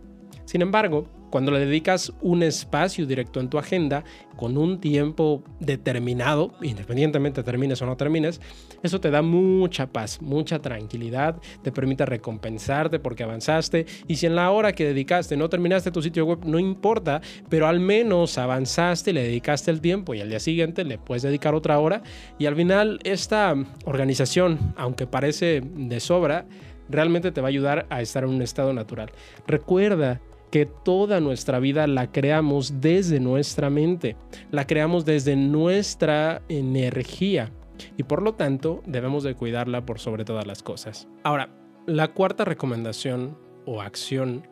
Sin 0.45 0.61
embargo, 0.61 1.07
cuando 1.31 1.51
le 1.51 1.59
dedicas 1.59 2.13
un 2.21 2.43
espacio 2.43 3.05
directo 3.05 3.39
en 3.39 3.49
tu 3.49 3.57
agenda 3.57 4.03
con 4.37 4.57
un 4.57 4.79
tiempo 4.79 5.43
determinado, 5.59 6.53
independientemente 6.61 7.41
termines 7.41 7.81
o 7.81 7.85
no 7.85 7.97
termines, 7.97 8.39
eso 8.83 9.01
te 9.01 9.09
da 9.09 9.21
mucha 9.21 9.87
paz, 9.87 10.21
mucha 10.21 10.59
tranquilidad, 10.59 11.41
te 11.63 11.71
permite 11.71 12.05
recompensarte 12.05 12.99
porque 12.99 13.23
avanzaste 13.23 13.85
y 14.07 14.15
si 14.17 14.27
en 14.27 14.35
la 14.35 14.51
hora 14.51 14.73
que 14.73 14.85
dedicaste 14.85 15.35
no 15.35 15.49
terminaste 15.49 15.91
tu 15.91 16.01
sitio 16.01 16.25
web, 16.25 16.45
no 16.45 16.59
importa, 16.59 17.21
pero 17.49 17.67
al 17.67 17.79
menos 17.79 18.37
avanzaste, 18.37 19.11
le 19.11 19.23
dedicaste 19.23 19.71
el 19.71 19.81
tiempo 19.81 20.13
y 20.13 20.21
al 20.21 20.29
día 20.29 20.39
siguiente 20.39 20.85
le 20.85 20.99
puedes 20.99 21.23
dedicar 21.23 21.55
otra 21.55 21.79
hora 21.79 22.03
y 22.37 22.45
al 22.45 22.55
final 22.55 22.99
esta 23.03 23.55
organización, 23.85 24.73
aunque 24.77 25.07
parece 25.07 25.61
de 25.61 25.99
sobra, 25.99 26.45
realmente 26.89 27.31
te 27.31 27.41
va 27.41 27.47
a 27.47 27.49
ayudar 27.49 27.85
a 27.89 28.01
estar 28.01 28.23
en 28.23 28.29
un 28.29 28.41
estado 28.41 28.73
natural. 28.73 29.11
Recuerda 29.47 30.21
que 30.51 30.65
toda 30.65 31.19
nuestra 31.19 31.59
vida 31.59 31.87
la 31.87 32.11
creamos 32.11 32.79
desde 32.79 33.19
nuestra 33.19 33.69
mente, 33.69 34.15
la 34.51 34.65
creamos 34.65 35.03
desde 35.05 35.35
nuestra 35.35 36.41
energía 36.47 37.51
y 37.97 38.03
por 38.03 38.21
lo 38.21 38.35
tanto 38.35 38.81
debemos 38.85 39.23
de 39.23 39.35
cuidarla 39.35 39.85
por 39.85 39.99
sobre 39.99 40.23
todas 40.23 40.47
las 40.47 40.63
cosas. 40.63 41.07
Ahora, 41.23 41.49
la 41.87 42.09
cuarta 42.09 42.45
recomendación 42.45 43.37
o 43.65 43.81
acción 43.81 44.47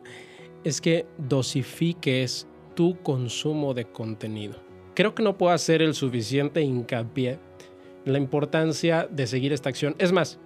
es 0.64 0.80
que 0.80 1.06
dosifiques 1.18 2.46
tu 2.74 3.00
consumo 3.02 3.74
de 3.74 3.86
contenido. 3.86 4.56
Creo 4.94 5.14
que 5.14 5.22
no 5.22 5.38
puedo 5.38 5.52
hacer 5.52 5.82
el 5.82 5.94
suficiente 5.94 6.62
hincapié 6.62 7.38
en 8.04 8.12
la 8.12 8.18
importancia 8.18 9.08
de 9.10 9.26
seguir 9.26 9.52
esta 9.52 9.68
acción. 9.68 9.94
Es 9.98 10.12
más, 10.12 10.38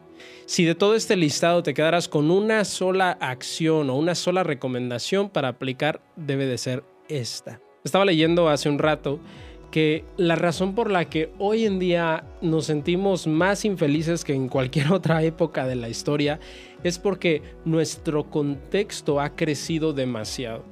si 0.46 0.64
de 0.64 0.74
todo 0.74 0.94
este 0.94 1.16
listado 1.16 1.62
te 1.62 1.74
quedaras 1.74 2.08
con 2.08 2.30
una 2.30 2.64
sola 2.64 3.12
acción 3.20 3.90
o 3.90 3.96
una 3.96 4.14
sola 4.14 4.42
recomendación 4.42 5.28
para 5.30 5.48
aplicar, 5.48 6.00
debe 6.16 6.46
de 6.46 6.58
ser 6.58 6.84
esta. 7.08 7.60
Estaba 7.84 8.04
leyendo 8.04 8.48
hace 8.48 8.68
un 8.68 8.78
rato 8.78 9.20
que 9.70 10.04
la 10.16 10.36
razón 10.36 10.74
por 10.74 10.90
la 10.90 11.06
que 11.06 11.30
hoy 11.38 11.66
en 11.66 11.78
día 11.78 12.24
nos 12.40 12.66
sentimos 12.66 13.26
más 13.26 13.64
infelices 13.64 14.24
que 14.24 14.34
en 14.34 14.48
cualquier 14.48 14.92
otra 14.92 15.22
época 15.22 15.66
de 15.66 15.76
la 15.76 15.88
historia 15.88 16.40
es 16.82 16.98
porque 16.98 17.42
nuestro 17.64 18.30
contexto 18.30 19.20
ha 19.20 19.34
crecido 19.34 19.92
demasiado. 19.92 20.64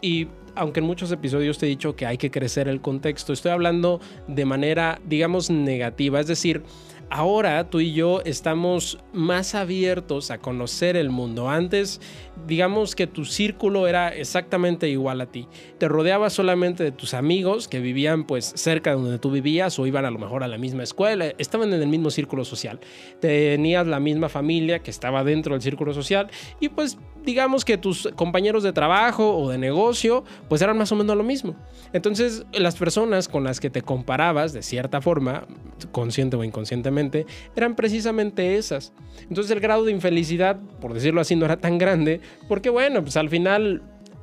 Y 0.00 0.28
aunque 0.54 0.80
en 0.80 0.86
muchos 0.86 1.12
episodios 1.12 1.58
te 1.58 1.66
he 1.66 1.68
dicho 1.68 1.96
que 1.96 2.06
hay 2.06 2.18
que 2.18 2.30
crecer 2.30 2.68
el 2.68 2.80
contexto, 2.80 3.32
estoy 3.32 3.52
hablando 3.52 4.00
de 4.26 4.44
manera, 4.44 5.00
digamos, 5.04 5.50
negativa. 5.50 6.20
Es 6.20 6.26
decir, 6.26 6.62
ahora 7.10 7.68
tú 7.70 7.80
y 7.80 7.92
yo 7.92 8.20
estamos 8.24 8.98
más 9.12 9.54
abiertos 9.54 10.30
a 10.30 10.38
conocer 10.38 10.96
el 10.96 11.10
mundo. 11.10 11.48
Antes, 11.48 12.00
digamos 12.46 12.94
que 12.94 13.06
tu 13.06 13.24
círculo 13.24 13.86
era 13.86 14.08
exactamente 14.08 14.88
igual 14.88 15.20
a 15.20 15.26
ti. 15.26 15.48
Te 15.78 15.88
rodeabas 15.88 16.32
solamente 16.32 16.84
de 16.84 16.92
tus 16.92 17.14
amigos 17.14 17.68
que 17.68 17.80
vivían 17.80 18.24
pues 18.24 18.52
cerca 18.56 18.90
de 18.90 18.96
donde 18.96 19.18
tú 19.18 19.30
vivías 19.30 19.78
o 19.78 19.86
iban 19.86 20.04
a 20.04 20.10
lo 20.10 20.18
mejor 20.18 20.44
a 20.44 20.48
la 20.48 20.58
misma 20.58 20.82
escuela, 20.82 21.32
estaban 21.38 21.72
en 21.72 21.80
el 21.80 21.88
mismo 21.88 22.10
círculo 22.10 22.44
social. 22.44 22.80
Tenías 23.20 23.86
la 23.86 24.00
misma 24.00 24.28
familia 24.28 24.80
que 24.80 24.90
estaba 24.90 25.24
dentro 25.24 25.54
del 25.54 25.62
círculo 25.62 25.94
social 25.94 26.28
y 26.60 26.68
pues 26.68 26.98
digamos 27.24 27.64
que 27.64 27.78
tus 27.78 28.08
compañeros 28.14 28.62
de 28.62 28.72
trabajo 28.72 29.36
o 29.36 29.50
de 29.50 29.58
negocio 29.58 30.24
pues 30.48 30.62
eran 30.62 30.78
más 30.78 30.92
o 30.92 30.96
menos 30.96 31.16
lo 31.16 31.24
mismo. 31.24 31.56
Entonces 31.92 32.44
las 32.52 32.76
personas 32.76 33.28
con 33.28 33.44
las 33.44 33.60
que 33.60 33.70
te 33.70 33.82
comparabas 33.82 34.52
de 34.52 34.62
cierta 34.62 35.00
forma, 35.00 35.46
consciente 35.92 36.36
o 36.36 36.44
inconscientemente, 36.44 37.26
eran 37.56 37.74
precisamente 37.74 38.56
esas. 38.56 38.92
Entonces 39.28 39.50
el 39.50 39.60
grado 39.60 39.84
de 39.84 39.92
infelicidad, 39.92 40.58
por 40.80 40.94
decirlo 40.94 41.20
así, 41.20 41.36
no 41.36 41.44
era 41.44 41.56
tan 41.56 41.78
grande 41.78 42.20
porque 42.48 42.70
bueno, 42.70 43.02
pues 43.02 43.16
al 43.16 43.28
final 43.28 43.82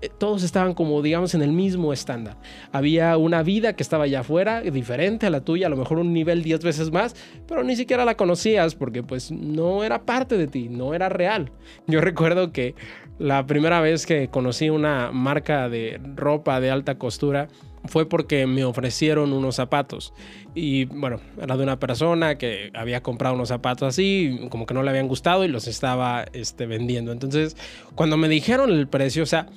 todos 0.09 0.43
estaban 0.43 0.73
como 0.73 1.01
digamos 1.01 1.35
en 1.35 1.41
el 1.41 1.51
mismo 1.51 1.93
estándar. 1.93 2.37
Había 2.71 3.17
una 3.17 3.43
vida 3.43 3.73
que 3.73 3.83
estaba 3.83 4.05
allá 4.05 4.21
afuera, 4.21 4.61
diferente 4.61 5.25
a 5.25 5.29
la 5.29 5.41
tuya, 5.41 5.67
a 5.67 5.69
lo 5.69 5.77
mejor 5.77 5.99
un 5.99 6.13
nivel 6.13 6.43
10 6.43 6.63
veces 6.63 6.91
más, 6.91 7.15
pero 7.47 7.63
ni 7.63 7.75
siquiera 7.75 8.05
la 8.05 8.15
conocías 8.15 8.75
porque 8.75 9.03
pues 9.03 9.31
no 9.31 9.83
era 9.83 10.03
parte 10.05 10.37
de 10.37 10.47
ti, 10.47 10.69
no 10.69 10.93
era 10.93 11.09
real. 11.09 11.51
Yo 11.87 12.01
recuerdo 12.01 12.51
que 12.51 12.75
la 13.19 13.45
primera 13.45 13.81
vez 13.81 14.05
que 14.05 14.29
conocí 14.29 14.69
una 14.69 15.11
marca 15.11 15.69
de 15.69 15.99
ropa 16.15 16.59
de 16.59 16.71
alta 16.71 16.97
costura, 16.97 17.47
fue 17.85 18.07
porque 18.07 18.47
me 18.47 18.63
ofrecieron 18.63 19.33
unos 19.33 19.55
zapatos. 19.55 20.13
Y 20.55 20.85
bueno, 20.85 21.19
era 21.41 21.57
de 21.57 21.63
una 21.63 21.79
persona 21.79 22.37
que 22.37 22.71
había 22.73 23.03
comprado 23.03 23.35
unos 23.35 23.49
zapatos 23.49 23.87
así, 23.87 24.47
como 24.49 24.65
que 24.65 24.73
no 24.73 24.83
le 24.83 24.89
habían 24.89 25.07
gustado 25.07 25.43
y 25.43 25.47
los 25.47 25.67
estaba 25.67 26.25
este, 26.33 26.65
vendiendo. 26.65 27.11
Entonces, 27.11 27.57
cuando 27.95 28.17
me 28.17 28.29
dijeron 28.29 28.71
el 28.71 28.87
precio, 28.87 29.23
o 29.23 29.27
sea, 29.27 29.47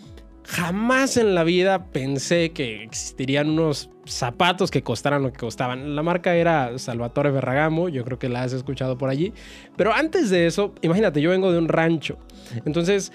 Jamás 0.46 1.16
en 1.16 1.34
la 1.34 1.42
vida 1.42 1.86
pensé 1.86 2.50
que 2.52 2.82
existirían 2.84 3.50
unos 3.50 3.90
zapatos 4.04 4.70
que 4.70 4.82
costaran 4.82 5.22
lo 5.22 5.32
que 5.32 5.38
costaban. 5.38 5.96
La 5.96 6.02
marca 6.02 6.36
era 6.36 6.78
Salvatore 6.78 7.32
Ferragamo, 7.32 7.88
yo 7.88 8.04
creo 8.04 8.18
que 8.18 8.28
la 8.28 8.42
has 8.42 8.52
escuchado 8.52 8.96
por 8.96 9.10
allí. 9.10 9.32
Pero 9.76 9.92
antes 9.92 10.30
de 10.30 10.46
eso, 10.46 10.72
imagínate, 10.82 11.20
yo 11.20 11.30
vengo 11.30 11.50
de 11.50 11.58
un 11.58 11.68
rancho. 11.68 12.18
Entonces, 12.64 13.12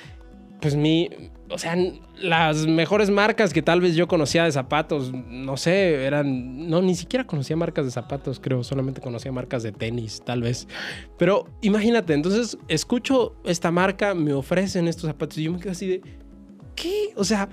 pues 0.60 0.76
mi, 0.76 1.10
o 1.50 1.58
sea, 1.58 1.76
las 2.22 2.68
mejores 2.68 3.10
marcas 3.10 3.54
que 3.54 3.62
tal 3.62 3.82
vez 3.82 3.96
yo 3.96 4.08
conocía 4.08 4.44
de 4.44 4.52
zapatos, 4.52 5.12
no 5.12 5.58
sé, 5.58 6.06
eran, 6.06 6.70
no, 6.70 6.82
ni 6.82 6.96
siquiera 6.96 7.26
conocía 7.26 7.56
marcas 7.56 7.86
de 7.86 7.92
zapatos, 7.92 8.40
creo, 8.40 8.64
solamente 8.64 9.02
conocía 9.02 9.32
marcas 9.32 9.64
de 9.64 9.72
tenis, 9.72 10.22
tal 10.24 10.42
vez. 10.42 10.68
Pero 11.18 11.46
imagínate, 11.62 12.14
entonces 12.14 12.58
escucho 12.68 13.36
esta 13.44 13.72
marca, 13.72 14.14
me 14.14 14.34
ofrecen 14.34 14.88
estos 14.88 15.08
zapatos 15.08 15.38
y 15.38 15.44
yo 15.44 15.52
me 15.52 15.60
quedo 15.60 15.72
así 15.72 15.88
de 15.88 16.02
O 17.16 17.24
sea, 17.24 17.50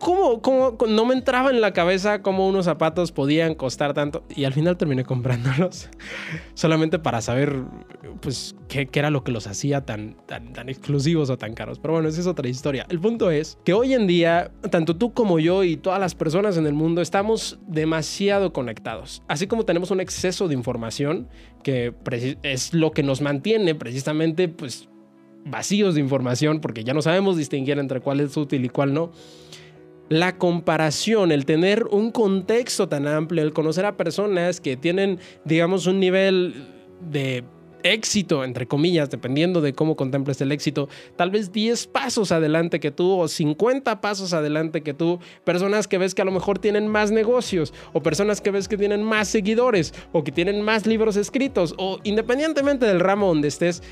¿cómo, 0.00 0.40
¿cómo, 0.40 0.76
no 0.88 1.04
me 1.04 1.14
entraba 1.14 1.50
en 1.50 1.60
la 1.60 1.72
cabeza 1.72 2.22
cómo 2.22 2.48
unos 2.48 2.64
zapatos 2.64 3.12
podían 3.12 3.54
costar 3.54 3.94
tanto? 3.94 4.24
Y 4.34 4.44
al 4.44 4.52
final 4.52 4.76
terminé 4.76 5.04
comprándolos 5.04 5.88
solamente 6.54 6.98
para 6.98 7.20
saber, 7.20 7.62
pues, 8.20 8.56
qué, 8.68 8.86
qué 8.86 8.98
era 8.98 9.10
lo 9.10 9.22
que 9.22 9.30
los 9.30 9.46
hacía 9.46 9.82
tan, 9.82 10.16
tan, 10.26 10.52
tan, 10.52 10.68
exclusivos 10.68 11.30
o 11.30 11.38
tan 11.38 11.54
caros. 11.54 11.78
Pero 11.78 11.94
bueno, 11.94 12.08
esa 12.08 12.20
es 12.20 12.26
otra 12.26 12.48
historia. 12.48 12.86
El 12.88 12.98
punto 12.98 13.30
es 13.30 13.58
que 13.64 13.74
hoy 13.74 13.94
en 13.94 14.06
día, 14.06 14.50
tanto 14.70 14.96
tú 14.96 15.12
como 15.12 15.38
yo 15.38 15.62
y 15.62 15.76
todas 15.76 16.00
las 16.00 16.14
personas 16.14 16.56
en 16.56 16.66
el 16.66 16.74
mundo 16.74 17.02
estamos 17.02 17.60
demasiado 17.68 18.52
conectados. 18.52 19.22
Así 19.28 19.46
como 19.46 19.64
tenemos 19.64 19.90
un 19.90 20.00
exceso 20.00 20.48
de 20.48 20.54
información, 20.54 21.28
que 21.62 21.94
es 22.42 22.72
lo 22.74 22.90
que 22.90 23.02
nos 23.02 23.20
mantiene 23.20 23.74
precisamente, 23.74 24.48
pues, 24.48 24.88
vacíos 25.44 25.94
de 25.94 26.00
información, 26.00 26.60
porque 26.60 26.84
ya 26.84 26.94
no 26.94 27.02
sabemos 27.02 27.36
distinguir 27.36 27.78
entre 27.78 28.00
cuál 28.00 28.20
es 28.20 28.36
útil 28.36 28.64
y 28.64 28.68
cuál 28.68 28.94
no. 28.94 29.12
La 30.08 30.38
comparación, 30.38 31.30
el 31.30 31.46
tener 31.46 31.84
un 31.84 32.10
contexto 32.10 32.88
tan 32.88 33.06
amplio, 33.06 33.42
el 33.42 33.52
conocer 33.52 33.86
a 33.86 33.96
personas 33.96 34.60
que 34.60 34.76
tienen, 34.76 35.20
digamos, 35.44 35.86
un 35.86 36.00
nivel 36.00 36.66
de 37.00 37.44
éxito, 37.82 38.44
entre 38.44 38.66
comillas, 38.66 39.10
dependiendo 39.10 39.60
de 39.60 39.72
cómo 39.72 39.96
contemples 39.96 40.40
el 40.40 40.52
éxito, 40.52 40.88
tal 41.16 41.30
vez 41.30 41.52
10 41.52 41.86
pasos 41.88 42.32
adelante 42.32 42.80
que 42.80 42.90
tú 42.90 43.18
o 43.18 43.28
50 43.28 44.00
pasos 44.00 44.32
adelante 44.32 44.82
que 44.82 44.94
tú, 44.94 45.18
personas 45.44 45.88
que 45.88 45.98
ves 45.98 46.14
que 46.14 46.22
a 46.22 46.24
lo 46.24 46.32
mejor 46.32 46.58
tienen 46.58 46.88
más 46.88 47.10
negocios 47.10 47.72
o 47.92 48.02
personas 48.02 48.40
que 48.40 48.50
ves 48.50 48.68
que 48.68 48.76
tienen 48.76 49.02
más 49.02 49.28
seguidores 49.28 49.94
o 50.12 50.24
que 50.24 50.32
tienen 50.32 50.62
más 50.62 50.86
libros 50.86 51.16
escritos 51.16 51.74
o 51.78 51.98
independientemente 52.04 52.86
del 52.86 53.00
ramo 53.00 53.28
donde 53.28 53.48
estés, 53.48 53.82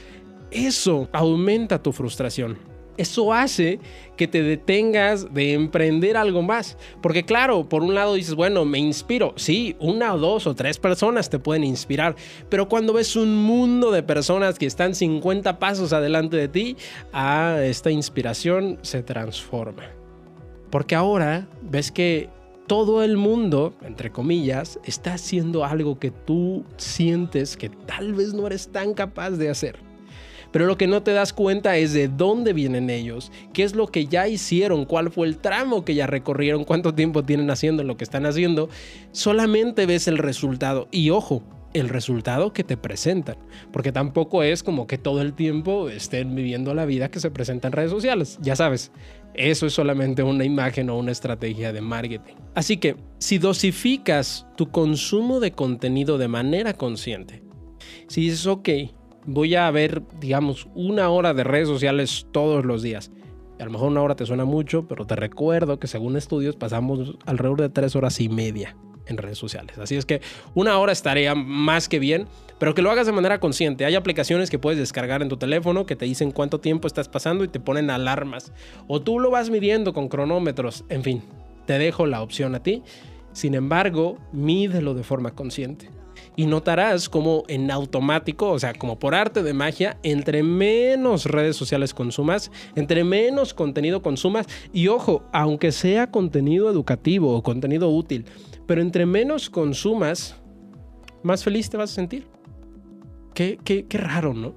eso 0.50 1.08
aumenta 1.12 1.82
tu 1.82 1.92
frustración 1.92 2.58
eso 2.98 3.32
hace 3.32 3.78
que 4.16 4.26
te 4.26 4.42
detengas 4.42 5.32
de 5.32 5.54
emprender 5.54 6.16
algo 6.16 6.42
más. 6.42 6.76
Porque 7.00 7.24
claro, 7.24 7.68
por 7.68 7.82
un 7.82 7.94
lado 7.94 8.14
dices, 8.14 8.34
bueno, 8.34 8.64
me 8.64 8.78
inspiro. 8.78 9.32
Sí, 9.36 9.76
una 9.78 10.12
o 10.12 10.18
dos 10.18 10.46
o 10.46 10.54
tres 10.54 10.78
personas 10.78 11.30
te 11.30 11.38
pueden 11.38 11.64
inspirar. 11.64 12.16
Pero 12.50 12.68
cuando 12.68 12.92
ves 12.92 13.16
un 13.16 13.36
mundo 13.36 13.92
de 13.92 14.02
personas 14.02 14.58
que 14.58 14.66
están 14.66 14.94
50 14.94 15.58
pasos 15.58 15.92
adelante 15.92 16.36
de 16.36 16.48
ti, 16.48 16.76
ah, 17.12 17.58
esta 17.62 17.90
inspiración 17.90 18.78
se 18.82 19.02
transforma. 19.02 19.84
Porque 20.70 20.96
ahora 20.96 21.48
ves 21.62 21.92
que 21.92 22.28
todo 22.66 23.02
el 23.02 23.16
mundo, 23.16 23.74
entre 23.82 24.10
comillas, 24.10 24.78
está 24.84 25.14
haciendo 25.14 25.64
algo 25.64 25.98
que 25.98 26.10
tú 26.10 26.64
sientes 26.76 27.56
que 27.56 27.70
tal 27.70 28.12
vez 28.12 28.34
no 28.34 28.46
eres 28.46 28.68
tan 28.70 28.92
capaz 28.92 29.30
de 29.30 29.48
hacer. 29.48 29.87
Pero 30.52 30.66
lo 30.66 30.78
que 30.78 30.86
no 30.86 31.02
te 31.02 31.12
das 31.12 31.32
cuenta 31.32 31.76
es 31.76 31.92
de 31.92 32.08
dónde 32.08 32.52
vienen 32.52 32.90
ellos, 32.90 33.30
qué 33.52 33.62
es 33.62 33.74
lo 33.74 33.88
que 33.88 34.06
ya 34.06 34.28
hicieron, 34.28 34.84
cuál 34.84 35.10
fue 35.10 35.26
el 35.26 35.38
tramo 35.38 35.84
que 35.84 35.94
ya 35.94 36.06
recorrieron, 36.06 36.64
cuánto 36.64 36.94
tiempo 36.94 37.22
tienen 37.22 37.50
haciendo 37.50 37.84
lo 37.84 37.96
que 37.96 38.04
están 38.04 38.26
haciendo. 38.26 38.68
Solamente 39.12 39.86
ves 39.86 40.08
el 40.08 40.18
resultado. 40.18 40.88
Y 40.90 41.10
ojo, 41.10 41.42
el 41.74 41.88
resultado 41.88 42.52
que 42.52 42.64
te 42.64 42.76
presentan. 42.76 43.36
Porque 43.72 43.92
tampoco 43.92 44.42
es 44.42 44.62
como 44.62 44.86
que 44.86 44.98
todo 44.98 45.20
el 45.20 45.34
tiempo 45.34 45.88
estén 45.88 46.34
viviendo 46.34 46.74
la 46.74 46.86
vida 46.86 47.10
que 47.10 47.20
se 47.20 47.30
presenta 47.30 47.68
en 47.68 47.72
redes 47.72 47.90
sociales. 47.90 48.38
Ya 48.40 48.56
sabes, 48.56 48.90
eso 49.34 49.66
es 49.66 49.72
solamente 49.72 50.22
una 50.22 50.44
imagen 50.44 50.90
o 50.90 50.98
una 50.98 51.12
estrategia 51.12 51.72
de 51.72 51.80
marketing. 51.80 52.34
Así 52.54 52.78
que 52.78 52.96
si 53.18 53.38
dosificas 53.38 54.46
tu 54.56 54.70
consumo 54.70 55.40
de 55.40 55.52
contenido 55.52 56.18
de 56.18 56.28
manera 56.28 56.74
consciente, 56.74 57.42
si 58.08 58.22
dices, 58.22 58.46
ok, 58.46 58.68
voy 59.28 59.54
a 59.56 59.70
ver, 59.70 60.02
digamos, 60.20 60.68
una 60.74 61.10
hora 61.10 61.34
de 61.34 61.44
redes 61.44 61.68
sociales 61.68 62.26
todos 62.32 62.64
los 62.64 62.82
días. 62.82 63.10
A 63.60 63.64
lo 63.64 63.70
mejor 63.70 63.88
una 63.88 64.02
hora 64.02 64.16
te 64.16 64.24
suena 64.24 64.46
mucho, 64.46 64.88
pero 64.88 65.06
te 65.06 65.16
recuerdo 65.16 65.78
que 65.78 65.86
según 65.86 66.16
estudios 66.16 66.56
pasamos 66.56 67.16
alrededor 67.26 67.60
de 67.60 67.68
tres 67.68 67.94
horas 67.94 68.20
y 68.20 68.30
media 68.30 68.74
en 69.06 69.18
redes 69.18 69.36
sociales. 69.36 69.76
Así 69.78 69.96
es 69.96 70.06
que 70.06 70.22
una 70.54 70.78
hora 70.78 70.92
estaría 70.92 71.34
más 71.34 71.90
que 71.90 71.98
bien, 71.98 72.26
pero 72.58 72.74
que 72.74 72.80
lo 72.80 72.90
hagas 72.90 73.06
de 73.06 73.12
manera 73.12 73.38
consciente. 73.38 73.84
Hay 73.84 73.96
aplicaciones 73.96 74.48
que 74.48 74.58
puedes 74.58 74.78
descargar 74.78 75.20
en 75.20 75.28
tu 75.28 75.36
teléfono 75.36 75.84
que 75.84 75.96
te 75.96 76.06
dicen 76.06 76.30
cuánto 76.30 76.60
tiempo 76.60 76.86
estás 76.86 77.08
pasando 77.10 77.44
y 77.44 77.48
te 77.48 77.60
ponen 77.60 77.90
alarmas. 77.90 78.52
O 78.86 79.02
tú 79.02 79.18
lo 79.20 79.30
vas 79.30 79.50
midiendo 79.50 79.92
con 79.92 80.08
cronómetros. 80.08 80.84
En 80.88 81.02
fin, 81.02 81.22
te 81.66 81.78
dejo 81.78 82.06
la 82.06 82.22
opción 82.22 82.54
a 82.54 82.62
ti. 82.62 82.82
Sin 83.32 83.54
embargo, 83.54 84.16
mídelo 84.32 84.94
de 84.94 85.02
forma 85.02 85.32
consciente 85.32 85.97
y 86.38 86.46
notarás 86.46 87.08
como 87.08 87.42
en 87.48 87.68
automático, 87.68 88.52
o 88.52 88.58
sea, 88.60 88.72
como 88.72 88.96
por 88.96 89.12
arte 89.16 89.42
de 89.42 89.52
magia, 89.54 89.98
entre 90.04 90.44
menos 90.44 91.24
redes 91.24 91.56
sociales 91.56 91.92
consumas, 91.92 92.52
entre 92.76 93.02
menos 93.02 93.52
contenido 93.52 94.02
consumas, 94.02 94.46
y 94.72 94.86
ojo, 94.86 95.24
aunque 95.32 95.72
sea 95.72 96.12
contenido 96.12 96.70
educativo 96.70 97.34
o 97.34 97.42
contenido 97.42 97.90
útil, 97.90 98.24
pero 98.68 98.80
entre 98.80 99.04
menos 99.04 99.50
consumas, 99.50 100.36
más 101.24 101.42
feliz 101.42 101.70
te 101.70 101.76
vas 101.76 101.90
a 101.90 101.94
sentir. 101.94 102.28
Qué, 103.34 103.58
qué, 103.64 103.86
qué 103.86 103.98
raro, 103.98 104.32
¿no? 104.32 104.54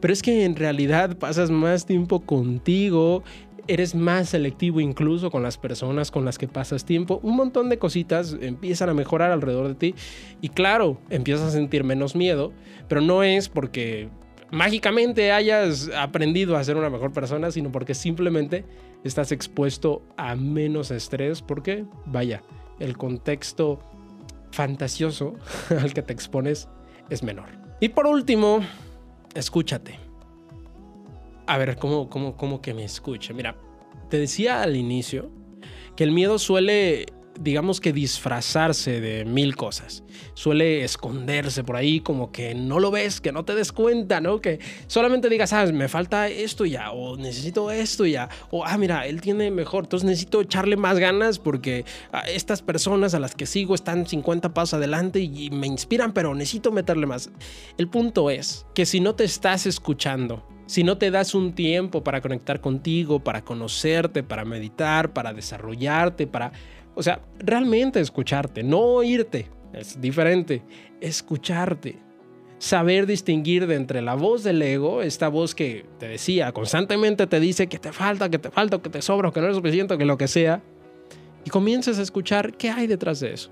Pero 0.00 0.14
es 0.14 0.22
que 0.22 0.46
en 0.46 0.56
realidad 0.56 1.18
pasas 1.18 1.50
más 1.50 1.84
tiempo 1.84 2.20
contigo 2.20 3.22
eres 3.68 3.94
más 3.94 4.30
selectivo 4.30 4.80
incluso 4.80 5.30
con 5.30 5.42
las 5.42 5.58
personas 5.58 6.10
con 6.10 6.24
las 6.24 6.38
que 6.38 6.48
pasas 6.48 6.84
tiempo. 6.84 7.20
Un 7.22 7.36
montón 7.36 7.68
de 7.68 7.78
cositas 7.78 8.36
empiezan 8.40 8.88
a 8.88 8.94
mejorar 8.94 9.30
alrededor 9.30 9.68
de 9.68 9.74
ti 9.74 9.94
y 10.40 10.48
claro, 10.48 10.98
empiezas 11.10 11.48
a 11.48 11.50
sentir 11.50 11.84
menos 11.84 12.16
miedo, 12.16 12.52
pero 12.88 13.00
no 13.00 13.22
es 13.22 13.48
porque 13.48 14.08
mágicamente 14.50 15.30
hayas 15.30 15.90
aprendido 15.96 16.56
a 16.56 16.64
ser 16.64 16.76
una 16.76 16.90
mejor 16.90 17.12
persona, 17.12 17.50
sino 17.50 17.70
porque 17.70 17.94
simplemente 17.94 18.64
estás 19.04 19.30
expuesto 19.30 20.02
a 20.16 20.34
menos 20.34 20.90
estrés 20.90 21.42
porque, 21.42 21.84
vaya, 22.06 22.42
el 22.80 22.96
contexto 22.96 23.78
fantasioso 24.50 25.34
al 25.80 25.92
que 25.92 26.02
te 26.02 26.14
expones 26.14 26.68
es 27.10 27.22
menor. 27.22 27.50
Y 27.80 27.90
por 27.90 28.06
último, 28.06 28.60
escúchate 29.34 30.07
a 31.48 31.56
ver, 31.56 31.76
¿cómo, 31.76 32.10
cómo, 32.10 32.36
cómo 32.36 32.60
que 32.60 32.74
me 32.74 32.84
escuche? 32.84 33.32
Mira, 33.32 33.56
te 34.10 34.18
decía 34.18 34.62
al 34.62 34.76
inicio 34.76 35.30
que 35.96 36.04
el 36.04 36.12
miedo 36.12 36.38
suele, 36.38 37.06
digamos 37.40 37.80
que 37.80 37.94
disfrazarse 37.94 39.00
de 39.00 39.24
mil 39.24 39.56
cosas. 39.56 40.04
Suele 40.34 40.84
esconderse 40.84 41.64
por 41.64 41.76
ahí 41.76 42.00
como 42.00 42.32
que 42.32 42.54
no 42.54 42.78
lo 42.80 42.90
ves, 42.90 43.22
que 43.22 43.32
no 43.32 43.46
te 43.46 43.54
des 43.54 43.72
cuenta, 43.72 44.20
¿no? 44.20 44.42
Que 44.42 44.60
solamente 44.88 45.30
digas, 45.30 45.48
sabes, 45.48 45.72
me 45.72 45.88
falta 45.88 46.28
esto 46.28 46.66
ya, 46.66 46.90
o 46.90 47.16
necesito 47.16 47.70
esto 47.70 48.04
ya, 48.04 48.28
o 48.50 48.66
ah, 48.66 48.76
mira, 48.76 49.06
él 49.06 49.22
tiene 49.22 49.50
mejor, 49.50 49.84
entonces 49.84 50.06
necesito 50.06 50.42
echarle 50.42 50.76
más 50.76 50.98
ganas 50.98 51.38
porque 51.38 51.86
ah, 52.12 52.24
estas 52.28 52.60
personas 52.60 53.14
a 53.14 53.20
las 53.20 53.34
que 53.34 53.46
sigo 53.46 53.74
están 53.74 54.06
50 54.06 54.52
pasos 54.52 54.74
adelante 54.74 55.20
y 55.20 55.48
me 55.48 55.66
inspiran, 55.66 56.12
pero 56.12 56.34
necesito 56.34 56.72
meterle 56.72 57.06
más. 57.06 57.30
El 57.78 57.88
punto 57.88 58.28
es 58.28 58.66
que 58.74 58.84
si 58.84 59.00
no 59.00 59.14
te 59.14 59.24
estás 59.24 59.64
escuchando, 59.64 60.44
si 60.68 60.84
no 60.84 60.98
te 60.98 61.10
das 61.10 61.34
un 61.34 61.54
tiempo 61.54 62.04
para 62.04 62.20
conectar 62.20 62.60
contigo, 62.60 63.20
para 63.24 63.42
conocerte, 63.42 64.22
para 64.22 64.44
meditar, 64.44 65.14
para 65.14 65.32
desarrollarte, 65.32 66.26
para, 66.26 66.52
o 66.94 67.02
sea, 67.02 67.22
realmente 67.38 68.00
escucharte, 68.00 68.62
no 68.62 68.78
oírte, 68.80 69.48
es 69.72 69.98
diferente, 69.98 70.62
escucharte. 71.00 71.96
Saber 72.58 73.06
distinguir 73.06 73.66
de 73.66 73.76
entre 73.76 74.02
la 74.02 74.14
voz 74.14 74.42
del 74.42 74.60
ego, 74.60 75.00
esta 75.00 75.28
voz 75.28 75.54
que 75.54 75.86
te 75.98 76.08
decía, 76.08 76.52
constantemente 76.52 77.26
te 77.28 77.40
dice 77.40 77.68
que 77.68 77.78
te 77.78 77.92
falta, 77.92 78.28
que 78.28 78.38
te 78.38 78.50
falta, 78.50 78.78
que 78.82 78.90
te 78.90 79.00
sobra, 79.00 79.30
que 79.30 79.40
no 79.40 79.48
es 79.48 79.56
suficiente, 79.56 79.96
que 79.96 80.04
lo 80.04 80.18
que 80.18 80.28
sea, 80.28 80.60
y 81.46 81.50
comiences 81.50 81.98
a 81.98 82.02
escuchar 82.02 82.54
qué 82.56 82.68
hay 82.68 82.88
detrás 82.88 83.20
de 83.20 83.32
eso. 83.32 83.50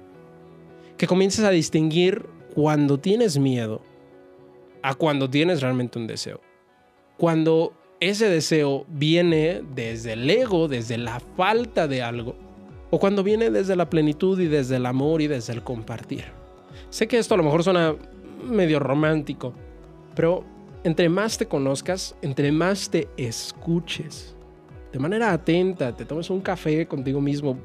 Que 0.98 1.07
comiences 1.07 1.44
a 1.44 1.50
distinguir 1.50 2.26
cuando 2.55 2.98
tienes 2.98 3.38
miedo 3.38 3.81
a 4.83 4.94
cuando 4.94 5.31
tienes 5.31 5.62
realmente 5.62 5.98
un 5.98 6.09
deseo 6.09 6.40
cuando 7.16 7.72
ese 8.00 8.29
deseo 8.29 8.85
viene 8.88 9.62
desde 9.74 10.12
el 10.12 10.29
ego, 10.29 10.68
desde 10.68 10.98
la 10.98 11.20
falta 11.20 11.88
de 11.88 12.02
algo, 12.02 12.37
o 12.90 12.98
cuando 12.98 13.22
viene 13.22 13.50
desde 13.50 13.76
la 13.76 13.90
plenitud 13.90 14.38
y 14.38 14.46
desde 14.46 14.76
el 14.76 14.87
amor 14.87 15.22
y 15.22 15.26
desde 15.26 15.52
el 15.52 15.62
compartir. 15.62 16.24
Sé 16.90 17.09
que 17.09 17.18
esto 17.18 17.35
a 17.35 17.37
lo 17.37 17.42
mejor 17.42 17.64
suena 17.64 17.96
medio 18.44 18.79
romántico, 18.79 19.52
pero 20.14 20.44
entre 20.85 21.09
más 21.09 21.37
te 21.38 21.46
conozcas, 21.46 22.14
entre 22.22 22.52
más 22.52 22.90
te 22.90 23.09
escuches, 23.16 24.37
de 24.92 24.98
manera 24.98 25.33
atenta, 25.33 25.94
te 25.96 26.05
tomes 26.05 26.31
un 26.31 26.40
café 26.40 26.87
contigo 26.87 27.20
mismo, 27.20 27.59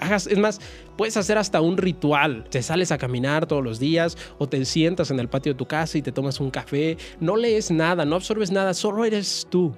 es 0.00 0.38
más, 0.38 0.60
puedes 0.96 1.16
hacer 1.16 1.38
hasta 1.38 1.60
un 1.60 1.76
ritual. 1.76 2.44
Te 2.50 2.62
sales 2.62 2.92
a 2.92 2.98
caminar 2.98 3.46
todos 3.46 3.64
los 3.64 3.78
días 3.78 4.16
o 4.38 4.48
te 4.48 4.64
sientas 4.64 5.10
en 5.10 5.20
el 5.20 5.28
patio 5.28 5.52
de 5.52 5.58
tu 5.58 5.66
casa 5.66 5.98
y 5.98 6.02
te 6.02 6.12
tomas 6.12 6.40
un 6.40 6.50
café. 6.50 6.96
No 7.20 7.36
lees 7.36 7.70
nada, 7.70 8.04
no 8.04 8.16
absorbes 8.16 8.50
nada, 8.50 8.74
solo 8.74 9.04
eres 9.04 9.46
tú. 9.50 9.74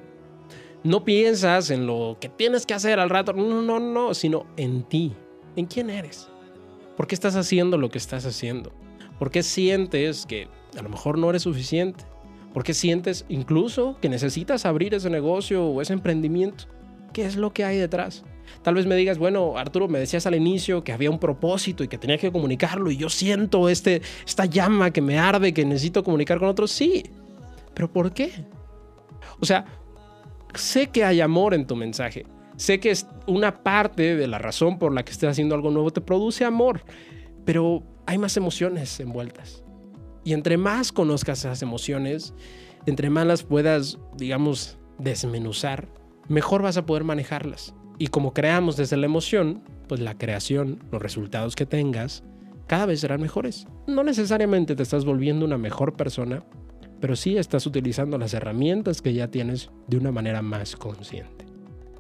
No 0.85 1.04
piensas 1.04 1.70
en 1.70 1.87
lo 1.87 2.16
que 2.20 2.28
tienes 2.28 2.64
que 2.64 2.74
hacer 2.74 3.00
al 3.00 3.11
rato, 3.11 3.33
no, 3.33 3.62
no, 3.62 3.81
no, 3.81 4.14
sino 4.14 4.46
en 4.57 4.85
ti, 4.85 5.12
en 5.57 5.66
quién 5.66 5.90
eres. 5.90 6.28
¿Por 6.96 7.07
qué 7.07 7.14
estás 7.14 7.37
haciendo 7.37 7.78
lo 7.78 7.90
que 7.90 7.98
estás 7.98 8.26
haciendo? 8.26 8.72
¿Por 9.18 9.31
qué 9.31 9.42
sientes 9.42 10.24
que 10.26 10.48
a 10.78 10.83
lo 10.83 10.88
mejor 10.88 11.18
no 11.18 11.31
eres 11.31 11.42
suficiente? 11.42 12.04
¿Por 12.54 12.64
qué 12.64 12.74
sientes 12.74 13.24
incluso 13.28 13.96
que 14.00 14.09
necesitas 14.09 14.64
abrir 14.64 14.94
ese 14.94 15.11
negocio 15.11 15.64
o 15.64 15.83
ese 15.83 15.92
emprendimiento? 15.92 16.64
Qué 17.18 17.26
es 17.26 17.35
lo 17.35 17.52
que 17.52 17.64
hay 17.64 17.78
detrás. 17.78 18.22
Tal 18.62 18.76
vez 18.76 18.87
me 18.87 18.94
digas, 18.94 19.18
bueno, 19.18 19.59
Arturo, 19.59 19.88
me 19.88 19.98
decías 19.98 20.24
al 20.26 20.37
inicio 20.37 20.85
que 20.85 20.92
había 20.92 21.11
un 21.11 21.18
propósito 21.18 21.83
y 21.83 21.88
que 21.88 21.98
tenía 21.98 22.16
que 22.16 22.31
comunicarlo 22.31 22.92
y 22.92 22.96
yo 22.96 23.09
siento 23.09 23.68
este, 23.68 24.02
esta 24.24 24.44
llama 24.44 24.92
que 24.92 25.00
me 25.00 25.18
arde, 25.18 25.52
que 25.52 25.64
necesito 25.64 26.04
comunicar 26.04 26.38
con 26.38 26.46
otros. 26.46 26.70
Sí, 26.70 27.02
pero 27.74 27.92
¿por 27.92 28.12
qué? 28.12 28.31
O 29.40 29.46
sea, 29.46 29.64
sé 30.54 30.90
que 30.90 31.02
hay 31.02 31.20
amor 31.20 31.54
en 31.54 31.66
tu 31.66 31.74
mensaje. 31.74 32.24
Sé 32.54 32.78
que 32.78 32.92
es 32.92 33.04
una 33.26 33.64
parte 33.64 34.14
de 34.14 34.28
la 34.28 34.38
razón 34.38 34.78
por 34.78 34.94
la 34.94 35.04
que 35.04 35.11
estés 35.11 35.28
haciendo 35.28 35.57
algo 35.57 35.72
nuevo 35.72 35.90
te 35.90 36.00
produce 36.00 36.44
amor, 36.44 36.83
pero 37.44 37.83
hay 38.07 38.18
más 38.18 38.37
emociones 38.37 39.00
envueltas. 39.00 39.64
Y 40.22 40.35
entre 40.35 40.57
más 40.57 40.92
conozcas 40.92 41.40
esas 41.40 41.62
emociones, 41.62 42.33
entre 42.87 43.11
más 43.11 43.26
las 43.26 43.42
puedas, 43.42 43.98
digamos, 44.16 44.78
desmenuzar, 44.98 45.97
mejor 46.28 46.62
vas 46.62 46.76
a 46.76 46.86
poder 46.86 47.04
manejarlas. 47.04 47.74
Y 47.98 48.08
como 48.08 48.32
creamos 48.32 48.76
desde 48.76 48.96
la 48.96 49.06
emoción, 49.06 49.62
pues 49.88 50.00
la 50.00 50.16
creación, 50.16 50.78
los 50.92 51.02
resultados 51.02 51.56
que 51.56 51.66
tengas, 51.66 52.22
cada 52.66 52.86
vez 52.86 53.00
serán 53.00 53.20
mejores. 53.20 53.66
No 53.86 54.04
necesariamente 54.04 54.76
te 54.76 54.82
estás 54.82 55.04
volviendo 55.04 55.44
una 55.44 55.58
mejor 55.58 55.94
persona, 55.94 56.44
pero 57.00 57.16
sí 57.16 57.36
estás 57.36 57.66
utilizando 57.66 58.18
las 58.18 58.34
herramientas 58.34 59.02
que 59.02 59.14
ya 59.14 59.28
tienes 59.28 59.70
de 59.86 59.96
una 59.96 60.12
manera 60.12 60.42
más 60.42 60.76
consciente. 60.76 61.46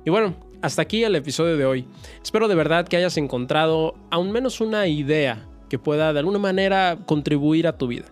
Y 0.04 0.10
bueno, 0.10 0.36
hasta 0.62 0.82
aquí 0.82 1.04
el 1.04 1.16
episodio 1.16 1.56
de 1.56 1.66
hoy. 1.66 1.86
Espero 2.22 2.48
de 2.48 2.54
verdad 2.54 2.86
que 2.86 2.96
hayas 2.96 3.16
encontrado 3.16 3.94
aún 4.10 4.30
menos 4.30 4.60
una 4.60 4.86
idea 4.86 5.48
que 5.68 5.78
pueda 5.78 6.12
de 6.12 6.18
alguna 6.18 6.38
manera 6.38 6.98
contribuir 7.06 7.66
a 7.66 7.76
tu 7.76 7.86
vida. 7.88 8.06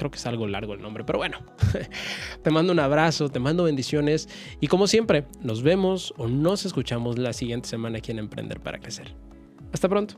Creo 0.00 0.10
que 0.10 0.16
es 0.16 0.24
algo 0.24 0.48
largo 0.48 0.72
el 0.72 0.80
nombre, 0.80 1.04
pero 1.04 1.18
bueno. 1.18 1.40
te 2.42 2.50
mando 2.50 2.72
un 2.72 2.80
abrazo, 2.80 3.28
te 3.28 3.38
mando 3.38 3.64
bendiciones 3.64 4.30
y 4.58 4.66
como 4.66 4.86
siempre, 4.86 5.26
nos 5.42 5.62
vemos 5.62 6.14
o 6.16 6.26
nos 6.26 6.64
escuchamos 6.64 7.18
la 7.18 7.34
siguiente 7.34 7.68
semana 7.68 7.98
aquí 7.98 8.10
en 8.10 8.18
Emprender 8.18 8.60
para 8.60 8.78
Crecer. 8.78 9.14
Hasta 9.74 9.90
pronto. 9.90 10.14